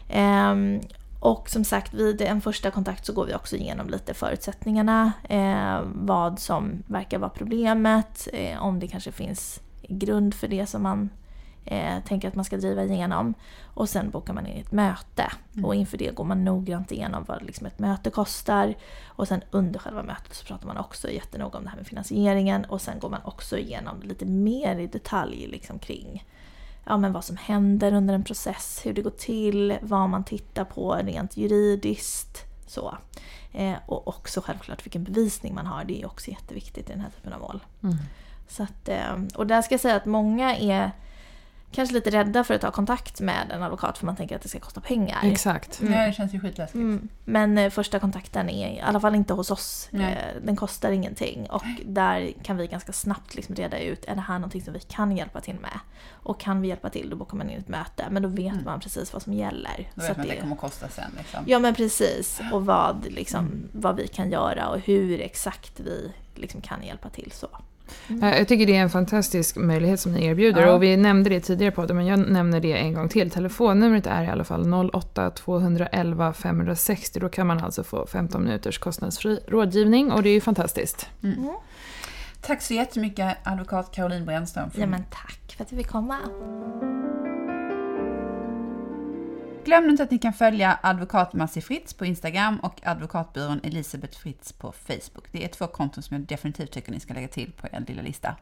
[0.10, 0.82] Ehm,
[1.26, 5.12] och som sagt, vid en första kontakt så går vi också igenom lite förutsättningarna.
[5.30, 10.84] Eh, vad som verkar vara problemet, eh, om det kanske finns grund för det som
[10.84, 11.10] man
[11.66, 13.34] eh, tänker att man ska driva igenom.
[13.64, 15.32] Och sen bokar man in ett möte.
[15.64, 18.76] Och inför det går man noggrant igenom vad liksom ett möte kostar.
[19.06, 22.66] Och sen under själva mötet så pratar man också jättenoga om det här med finansieringen.
[22.66, 26.26] Och sen går man också igenom lite mer i detalj liksom kring
[26.86, 30.66] ja, men vad som händer under en process, hur det går till, vad man tittar
[30.66, 32.44] på rent juridiskt.
[32.68, 32.98] Så.
[33.54, 37.10] Eh, och också självklart vilken bevisning man har, det är också jätteviktigt i den här
[37.10, 37.64] typen av mål.
[37.84, 37.96] Mm.
[38.48, 40.92] Så att, eh, och där ska jag säga att många är
[41.76, 44.50] kanske lite rädda för att ta kontakt med en advokat för man tänker att det
[44.50, 45.20] ska kosta pengar.
[45.24, 45.80] Exakt.
[45.82, 46.76] Ja, det känns ju skitläskigt.
[46.76, 49.88] Mm, men eh, första kontakten är i alla fall inte hos oss.
[49.92, 50.14] Nej.
[50.14, 51.48] Eh, Den kostar ingenting.
[51.50, 54.80] Och där kan vi ganska snabbt liksom reda ut, är det här någonting som vi
[54.80, 55.80] kan hjälpa till med?
[56.12, 58.06] Och kan vi hjälpa till, då bokar man in ett möte.
[58.10, 59.76] Men då vet man precis vad som gäller.
[59.76, 59.86] Mm.
[59.96, 61.12] Då Så vet att man att det- det kommer att kosta sen.
[61.18, 61.44] Liksom.
[61.48, 62.42] Ja men precis.
[62.54, 63.70] Och vad, liksom, Mm.
[63.72, 67.32] vad vi kan göra och hur exakt vi liksom kan hjälpa till.
[67.32, 67.48] så.
[68.22, 70.74] Eh, Jag tycker det är en fantastisk möjlighet som ni erbjuder Ja.
[70.74, 73.32] och vi nämnde det tidigare på men jag nämner det en gång till.
[73.32, 77.20] Telefonnumret är i alla fall 08 211 560.
[77.20, 81.10] Då kan man alltså få 15 minuters kostnadsfri rådgivning och det är ju fantastiskt.
[82.42, 84.72] Tack så jättemycket advokat Caroline Brännström.
[84.72, 86.18] för- Ja men tack för att du fick komma.
[89.66, 94.52] Glöm inte att ni kan följa advokat Massi Fritz på Instagram och advokatbyrån Elisabeth Fritz
[94.52, 95.26] på Facebook.
[95.32, 98.02] Det är två konton som jag definitivt tycker ni ska lägga till på er lilla
[98.02, 98.36] lista.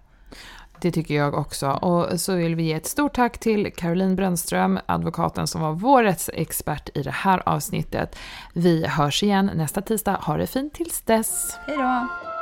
[0.81, 1.69] Det tycker jag också.
[1.69, 6.03] Och så vill vi ge ett stort tack till Caroline Brännström, advokaten som var vår
[6.03, 8.15] rättsexpert i det här avsnittet.
[8.53, 10.15] Vi hörs igen nästa tisdag.
[10.21, 11.57] Ha det fint tills dess!
[11.67, 12.32] Hej då!